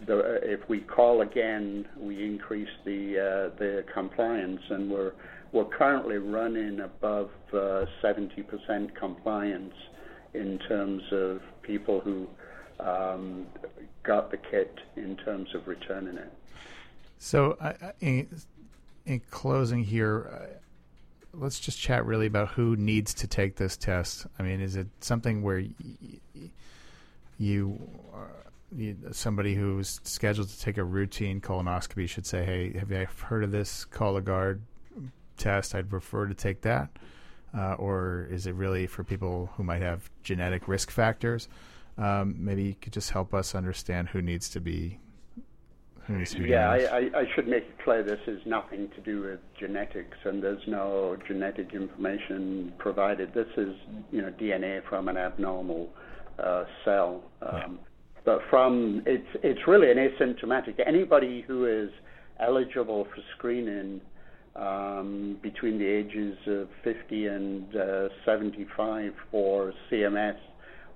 the, 0.06 0.40
if 0.44 0.68
we 0.70 0.80
call 0.82 1.22
again, 1.22 1.86
we 2.00 2.24
increase 2.24 2.70
the 2.86 3.52
uh, 3.52 3.58
the 3.60 3.84
compliance, 3.94 4.62
and 4.70 4.90
we're 4.90 5.14
we're 5.52 5.66
currently 5.66 6.18
running 6.18 6.82
above 6.82 7.30
uh, 7.54 7.86
70% 8.04 8.96
compliance 9.00 9.74
in 10.34 10.60
terms 10.68 11.02
of 11.12 11.40
people 11.62 12.02
who 12.02 12.28
um, 12.80 13.48
got 14.04 14.30
the 14.30 14.38
kit 14.52 14.74
in 14.96 15.16
terms 15.18 15.48
of 15.56 15.68
returning 15.68 16.18
it. 16.18 16.32
So, 17.20 17.58
uh, 17.60 17.74
in, 18.00 18.28
in, 19.06 19.22
closing 19.32 19.84
here, 19.84 20.30
uh, 20.32 20.58
let's 21.34 21.60
just 21.60 21.80
chat 21.80 22.06
really 22.06 22.28
about 22.28 22.50
who 22.50 22.76
needs 22.76 23.14
to 23.16 23.28
take 23.28 23.56
this 23.56 23.76
test. 23.76 24.28
I 24.38 24.44
mean, 24.44 24.62
is 24.62 24.76
it 24.76 24.88
something 25.02 25.42
where 25.42 25.60
y- 25.60 26.50
you, 27.40 27.80
uh, 28.14 29.12
somebody 29.12 29.56
who's 29.56 30.00
scheduled 30.04 30.50
to 30.50 30.60
take 30.60 30.78
a 30.78 30.84
routine 30.84 31.42
colonoscopy 31.42 32.08
should 32.08 32.26
say, 32.26 32.46
"Hey, 32.46 32.78
have 32.78 32.92
you 32.92 33.08
heard 33.26 33.44
of 33.44 33.52
this 33.52 33.86
Cologuard 33.86 34.60
test? 35.38 35.74
I'd 35.74 35.90
prefer 35.90 36.28
to 36.28 36.34
take 36.34 36.62
that." 36.62 36.90
uh, 37.56 37.74
or 37.74 38.28
is 38.30 38.46
it 38.46 38.56
really 38.56 38.88
for 38.88 39.04
people 39.04 39.52
who 39.56 39.64
might 39.64 39.82
have 39.82 40.10
genetic 40.24 40.68
risk 40.68 40.92
factors? 40.92 41.48
Um, 41.98 42.36
maybe 42.38 42.64
you 42.64 42.76
could 42.80 42.94
just 42.94 43.12
help 43.12 43.34
us 43.34 43.56
understand 43.56 44.10
who 44.10 44.22
needs 44.22 44.50
to 44.50 44.60
be. 44.60 44.72
Who 44.82 44.86
needs 44.90 45.00
to 45.00 45.00
be 45.90 45.97
yeah, 46.40 46.70
I, 46.70 47.20
I, 47.20 47.24
should 47.36 47.48
make 47.48 47.64
it 47.64 47.84
clear 47.84 48.04
this 48.04 48.20
is 48.28 48.40
nothing 48.46 48.90
to 48.96 49.02
do 49.02 49.22
with 49.22 49.40
genetics, 49.60 50.18
and 50.24 50.42
there's 50.42 50.66
no 50.68 51.18
genetic 51.28 51.74
information 51.74 52.74
provided. 52.78 53.34
This 53.34 53.48
is, 53.58 53.76
you 54.12 54.22
know, 54.22 54.32
DNA 54.32 54.82
from 54.88 55.10
an 55.10 55.18
abnormal 55.18 55.90
uh, 56.40 56.64
cell. 56.86 57.24
Um, 57.42 57.52
yeah. 57.52 57.68
But 58.26 58.40
from 58.50 59.04
it's 59.06 59.28
it's 59.44 59.68
really 59.68 59.92
an 59.92 59.98
asymptomatic. 59.98 60.82
Anybody 60.86 61.44
who 61.48 61.66
is 61.66 61.90
eligible 62.40 63.06
for 63.06 63.22
screening 63.38 64.02
um, 64.56 65.38
between 65.42 65.78
the 65.78 65.86
ages 65.86 66.38
of 66.48 66.68
50 66.84 67.28
and 67.28 67.76
uh, 67.76 68.10
75 68.26 69.14
for 69.32 69.74
CMS 69.90 70.38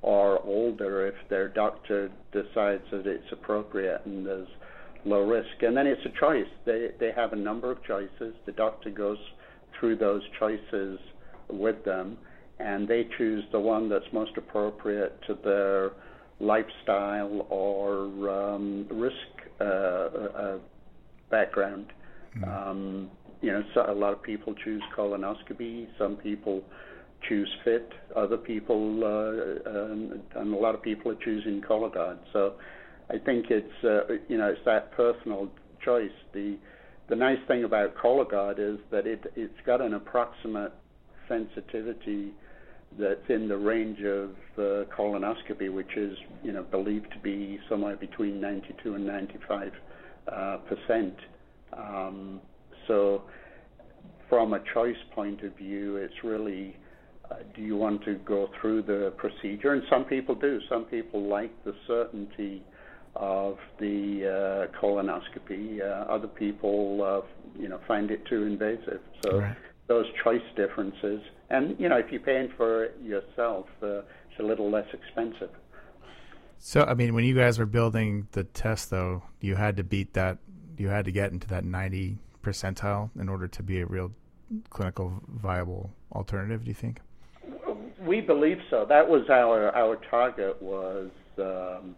or 0.01 0.41
older 0.43 1.07
if 1.07 1.15
their 1.29 1.47
doctor 1.47 2.11
decides 2.31 2.83
that 2.91 3.05
it's 3.05 3.31
appropriate 3.31 4.01
and 4.05 4.25
there's 4.25 4.47
low 5.05 5.25
risk. 5.25 5.61
And 5.61 5.75
then 5.75 5.87
it's 5.87 6.01
a 6.05 6.19
choice. 6.19 6.47
They, 6.65 6.89
they 6.99 7.11
have 7.15 7.33
a 7.33 7.37
number 7.37 7.71
of 7.71 7.83
choices. 7.83 8.33
The 8.45 8.51
doctor 8.51 8.89
goes 8.89 9.17
through 9.79 9.97
those 9.97 10.21
choices 10.39 10.99
with 11.49 11.83
them 11.83 12.17
and 12.59 12.87
they 12.87 13.07
choose 13.17 13.43
the 13.51 13.59
one 13.59 13.89
that's 13.89 14.05
most 14.13 14.31
appropriate 14.37 15.19
to 15.27 15.37
their 15.43 15.91
lifestyle 16.39 17.47
or 17.49 18.29
um, 18.29 18.87
risk 18.91 19.15
uh, 19.59 19.63
uh, 19.63 20.57
background. 21.29 21.87
Mm-hmm. 22.37 22.69
Um, 22.69 23.11
you 23.41 23.51
know, 23.51 23.63
so 23.73 23.85
a 23.87 23.93
lot 23.93 24.13
of 24.13 24.21
people 24.21 24.53
choose 24.63 24.83
colonoscopy. 24.95 25.87
Some 25.97 26.15
people 26.17 26.63
choose 27.27 27.49
FIT. 27.63 27.91
Other 28.15 28.37
people, 28.37 29.03
uh, 29.03 29.69
and, 29.91 30.21
and 30.35 30.53
a 30.53 30.57
lot 30.57 30.75
of 30.75 30.81
people 30.81 31.11
are 31.11 31.23
choosing 31.23 31.61
Cologuard. 31.61 32.17
So 32.33 32.53
I 33.11 33.17
think 33.17 33.47
it's 33.49 33.83
uh, 33.83 34.13
you 34.29 34.37
know 34.37 34.47
it's 34.47 34.61
that 34.65 34.91
personal 34.93 35.49
choice. 35.83 36.11
The 36.33 36.57
the 37.09 37.15
nice 37.15 37.39
thing 37.47 37.65
about 37.65 37.95
Cologuard 37.95 38.57
is 38.57 38.79
that 38.89 39.05
it 39.05 39.25
it's 39.35 39.59
got 39.65 39.81
an 39.81 39.95
approximate 39.95 40.73
sensitivity 41.27 42.31
that's 42.97 43.29
in 43.29 43.47
the 43.47 43.57
range 43.57 43.99
of 43.99 44.29
uh, 44.57 44.85
colonoscopy, 44.97 45.73
which 45.73 45.97
is 45.97 46.17
you 46.41 46.53
know 46.53 46.63
believed 46.63 47.11
to 47.11 47.19
be 47.19 47.59
somewhere 47.69 47.97
between 47.97 48.39
92 48.39 48.95
and 48.95 49.05
95 49.05 49.71
uh, 50.31 50.57
percent. 50.69 51.15
Um, 51.77 52.39
so, 52.87 53.23
from 54.29 54.53
a 54.53 54.59
choice 54.73 54.95
point 55.13 55.43
of 55.43 55.55
view, 55.57 55.97
it's 55.97 56.23
really 56.23 56.77
uh, 57.29 57.35
do 57.55 57.61
you 57.61 57.75
want 57.75 58.05
to 58.05 58.15
go 58.25 58.49
through 58.59 58.83
the 58.83 59.13
procedure? 59.17 59.73
And 59.73 59.83
some 59.89 60.05
people 60.05 60.35
do. 60.35 60.59
Some 60.69 60.85
people 60.85 61.27
like 61.27 61.51
the 61.65 61.73
certainty 61.87 62.63
of 63.15 63.57
the 63.79 64.69
uh, 64.71 64.79
colonoscopy. 64.79 65.81
Uh, 65.81 66.11
other 66.11 66.27
people, 66.27 67.03
uh, 67.03 67.59
you 67.59 67.67
know, 67.69 67.79
find 67.87 68.11
it 68.11 68.25
too 68.25 68.43
invasive. 68.43 69.01
So 69.23 69.39
right. 69.39 69.55
those 69.87 70.05
choice 70.23 70.41
differences. 70.55 71.21
And 71.49 71.79
you 71.79 71.89
know, 71.89 71.97
if 71.97 72.11
you're 72.11 72.21
paying 72.21 72.49
for 72.57 72.85
it 72.85 72.97
yourself, 73.01 73.67
uh, 73.83 73.99
it's 73.99 74.39
a 74.39 74.43
little 74.43 74.69
less 74.69 74.87
expensive. 74.93 75.49
So, 76.57 76.83
I 76.83 76.93
mean, 76.93 77.15
when 77.15 77.23
you 77.23 77.35
guys 77.35 77.57
were 77.57 77.65
building 77.65 78.27
the 78.33 78.43
test, 78.43 78.91
though, 78.91 79.23
you 79.39 79.55
had 79.55 79.77
to 79.77 79.83
beat 79.83 80.13
that. 80.13 80.37
You 80.77 80.89
had 80.89 81.05
to 81.05 81.11
get 81.11 81.31
into 81.31 81.47
that 81.47 81.65
ninety 81.65 82.19
percentile 82.43 83.09
in 83.19 83.29
order 83.29 83.47
to 83.47 83.63
be 83.63 83.81
a 83.81 83.85
real 83.85 84.11
clinical 84.69 85.21
viable 85.27 85.91
alternative? 86.13 86.63
Do 86.63 86.69
you 86.69 86.75
think? 86.75 86.99
We 88.05 88.21
believe 88.21 88.57
so. 88.69 88.85
That 88.87 89.07
was 89.07 89.29
our 89.29 89.75
our 89.75 89.97
target 90.09 90.61
was 90.61 91.09
um, 91.37 91.95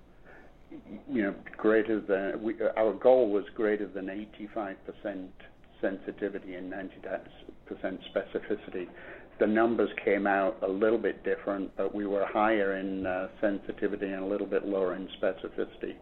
you 1.09 1.21
know 1.23 1.35
greater 1.57 1.99
than 1.99 2.41
we, 2.41 2.55
our 2.77 2.93
goal 2.93 3.29
was 3.29 3.43
greater 3.55 3.87
than 3.87 4.09
85 4.09 4.77
percent 4.85 5.31
sensitivity 5.81 6.55
and 6.55 6.69
90 6.69 6.95
percent 7.65 7.99
specificity. 8.13 8.87
The 9.39 9.47
numbers 9.47 9.89
came 10.05 10.27
out 10.27 10.57
a 10.61 10.67
little 10.67 10.99
bit 10.99 11.23
different, 11.23 11.75
but 11.75 11.93
we 11.93 12.05
were 12.05 12.25
higher 12.25 12.77
in 12.77 13.05
uh, 13.05 13.29
sensitivity 13.41 14.05
and 14.05 14.23
a 14.23 14.25
little 14.25 14.47
bit 14.47 14.65
lower 14.65 14.95
in 14.95 15.09
specificity. 15.21 15.95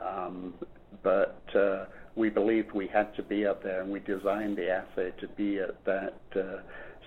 Um, 0.00 0.54
but 1.02 1.42
uh, 1.54 1.86
we 2.16 2.28
believed 2.28 2.72
we 2.72 2.86
had 2.86 3.14
to 3.16 3.22
be 3.22 3.46
up 3.46 3.62
there, 3.62 3.82
and 3.82 3.90
we 3.90 4.00
designed 4.00 4.56
the 4.56 4.70
assay 4.70 5.12
to 5.20 5.28
be 5.36 5.58
at 5.58 5.84
that 5.84 6.20
uh, 6.34 6.60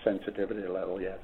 sensitivity 0.03 0.67
level. 0.67 0.99
Yes. 1.01 1.19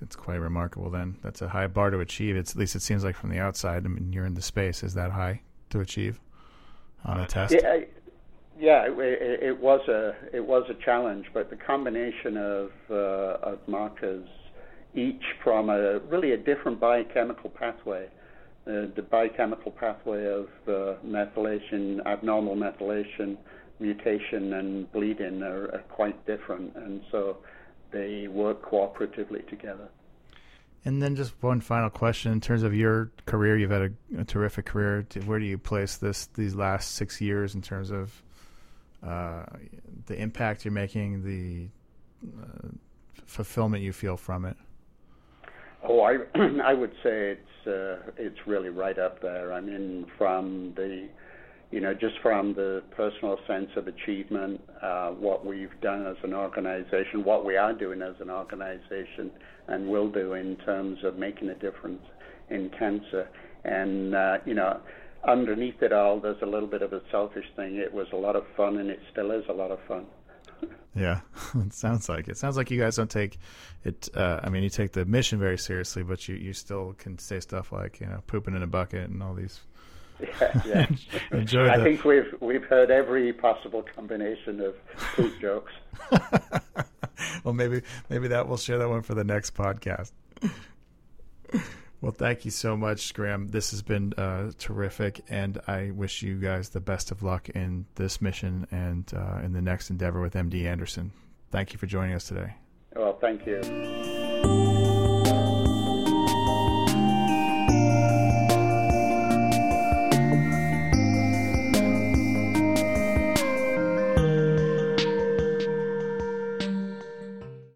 That's 0.00 0.16
quite 0.16 0.36
remarkable. 0.36 0.90
Then 0.90 1.16
that's 1.22 1.42
a 1.42 1.48
high 1.48 1.66
bar 1.66 1.90
to 1.90 2.00
achieve. 2.00 2.36
It's 2.36 2.52
at 2.52 2.56
least 2.56 2.76
it 2.76 2.82
seems 2.82 3.04
like 3.04 3.16
from 3.16 3.30
the 3.30 3.38
outside. 3.38 3.84
I 3.84 3.88
mean, 3.88 4.12
you're 4.12 4.26
in 4.26 4.34
the 4.34 4.42
space. 4.42 4.82
Is 4.82 4.94
that 4.94 5.10
high? 5.10 5.42
to 5.70 5.80
achieve 5.80 6.20
on 7.04 7.20
a 7.20 7.26
test? 7.26 7.54
Yeah, 7.54 7.80
yeah, 8.58 8.88
it, 8.88 9.42
it 9.42 9.60
was 9.60 9.86
a 9.88 10.14
it 10.32 10.44
was 10.44 10.64
a 10.68 10.84
challenge, 10.84 11.26
but 11.32 11.50
the 11.50 11.56
combination 11.56 12.36
of 12.36 12.70
uh, 12.90 13.50
of 13.50 13.58
markers, 13.66 14.28
each 14.94 15.22
from 15.42 15.70
a 15.70 15.98
really 16.00 16.32
a 16.32 16.36
different 16.36 16.80
biochemical 16.80 17.50
pathway, 17.50 18.06
uh, 18.66 18.90
the 18.96 19.06
biochemical 19.10 19.70
pathway 19.70 20.26
of 20.26 20.48
uh, 20.66 20.94
methylation, 21.06 22.04
abnormal 22.06 22.56
methylation, 22.56 23.36
mutation, 23.78 24.54
and 24.54 24.90
bleeding 24.92 25.42
are, 25.42 25.66
are 25.74 25.84
quite 25.88 26.26
different, 26.26 26.74
and 26.74 27.02
so 27.12 27.36
they 27.90 28.28
work 28.28 28.62
cooperatively 28.62 29.48
together. 29.48 29.88
And 30.84 31.02
then 31.02 31.16
just 31.16 31.34
one 31.42 31.60
final 31.60 31.90
question 31.90 32.32
in 32.32 32.40
terms 32.40 32.62
of 32.62 32.74
your 32.74 33.10
career, 33.26 33.58
you've 33.58 33.70
had 33.70 33.82
a, 33.82 34.20
a 34.20 34.24
terrific 34.24 34.66
career. 34.66 35.06
Where 35.26 35.38
do 35.38 35.44
you 35.44 35.58
place 35.58 35.96
this 35.96 36.26
these 36.34 36.54
last 36.54 36.94
six 36.94 37.20
years 37.20 37.54
in 37.54 37.62
terms 37.62 37.90
of 37.90 38.22
uh, 39.02 39.44
the 40.06 40.20
impact 40.20 40.64
you're 40.64 40.72
making, 40.72 41.24
the 41.24 41.68
uh, 42.40 42.68
fulfillment 43.26 43.82
you 43.82 43.92
feel 43.92 44.16
from 44.16 44.44
it? 44.44 44.56
Oh, 45.82 46.00
I 46.02 46.18
I 46.64 46.74
would 46.74 46.92
say 47.02 47.36
it's 47.36 47.66
uh, 47.66 48.10
it's 48.16 48.46
really 48.46 48.70
right 48.70 48.98
up 48.98 49.20
there. 49.20 49.52
I 49.52 49.60
mean, 49.60 50.06
from 50.16 50.74
the 50.74 51.08
you 51.70 51.80
know 51.80 51.94
just 51.94 52.14
from 52.22 52.54
the 52.54 52.82
personal 52.96 53.38
sense 53.46 53.70
of 53.76 53.88
achievement, 53.88 54.60
uh, 54.82 55.10
what 55.10 55.44
we've 55.44 55.80
done 55.80 56.06
as 56.06 56.16
an 56.22 56.34
organization, 56.34 57.24
what 57.24 57.44
we 57.44 57.56
are 57.56 57.72
doing 57.72 58.02
as 58.02 58.14
an 58.20 58.30
organization, 58.30 59.30
and 59.66 59.88
will 59.88 60.10
do 60.10 60.34
in 60.34 60.56
terms 60.64 60.98
of 61.04 61.16
making 61.16 61.48
a 61.50 61.54
difference 61.54 62.02
in 62.50 62.70
cancer, 62.78 63.28
and 63.64 64.14
uh, 64.14 64.38
you 64.44 64.54
know 64.54 64.80
underneath 65.26 65.82
it 65.82 65.92
all, 65.92 66.20
there's 66.20 66.40
a 66.42 66.46
little 66.46 66.68
bit 66.68 66.82
of 66.82 66.92
a 66.92 67.02
selfish 67.10 67.46
thing. 67.56 67.76
It 67.76 67.92
was 67.92 68.06
a 68.12 68.16
lot 68.16 68.36
of 68.36 68.44
fun, 68.56 68.78
and 68.78 68.90
it 68.90 69.00
still 69.12 69.30
is 69.30 69.44
a 69.48 69.52
lot 69.52 69.70
of 69.70 69.78
fun. 69.88 70.06
Yeah, 70.94 71.20
it 71.54 71.72
sounds 71.72 72.08
like 72.08 72.28
it. 72.28 72.36
Sounds 72.36 72.56
like 72.56 72.70
you 72.70 72.80
guys 72.80 72.96
don't 72.96 73.10
take 73.10 73.38
it. 73.84 74.08
Uh, 74.14 74.40
I 74.42 74.48
mean, 74.48 74.62
you 74.62 74.70
take 74.70 74.92
the 74.92 75.04
mission 75.04 75.38
very 75.38 75.58
seriously, 75.58 76.02
but 76.02 76.28
you, 76.28 76.34
you 76.34 76.52
still 76.52 76.94
can 76.98 77.18
say 77.18 77.40
stuff 77.40 77.72
like 77.72 78.00
you 78.00 78.06
know 78.06 78.22
pooping 78.26 78.56
in 78.56 78.62
a 78.62 78.66
bucket 78.66 79.08
and 79.10 79.22
all 79.22 79.34
these. 79.34 79.60
Yeah, 80.20 80.62
yeah. 80.66 80.86
Enjoy. 81.38 81.68
I 81.68 81.82
think 81.82 82.04
we've 82.04 82.34
we've 82.40 82.64
heard 82.64 82.90
every 82.90 83.32
possible 83.32 83.84
combination 83.94 84.60
of 84.60 84.74
poop 85.14 85.40
jokes. 85.40 85.72
well, 87.44 87.54
maybe 87.54 87.82
maybe 88.08 88.28
that 88.28 88.48
we'll 88.48 88.56
share 88.56 88.78
that 88.78 88.88
one 88.88 89.02
for 89.02 89.14
the 89.14 89.24
next 89.24 89.54
podcast. 89.54 90.12
Well, 92.00 92.12
thank 92.12 92.44
you 92.44 92.52
so 92.52 92.76
much, 92.76 93.12
Graham. 93.12 93.48
This 93.48 93.72
has 93.72 93.82
been 93.82 94.12
uh, 94.12 94.52
terrific, 94.56 95.24
and 95.28 95.60
I 95.66 95.90
wish 95.90 96.22
you 96.22 96.36
guys 96.38 96.68
the 96.68 96.80
best 96.80 97.10
of 97.10 97.24
luck 97.24 97.48
in 97.48 97.86
this 97.96 98.22
mission 98.22 98.68
and 98.70 99.10
uh, 99.14 99.40
in 99.42 99.52
the 99.52 99.62
next 99.62 99.90
endeavor 99.90 100.20
with 100.20 100.34
MD 100.34 100.64
Anderson. 100.64 101.10
Thank 101.50 101.72
you 101.72 101.78
for 101.78 101.86
joining 101.86 102.14
us 102.14 102.28
today. 102.28 102.54
Well, 102.94 103.18
thank 103.20 103.46
you. 103.46 104.76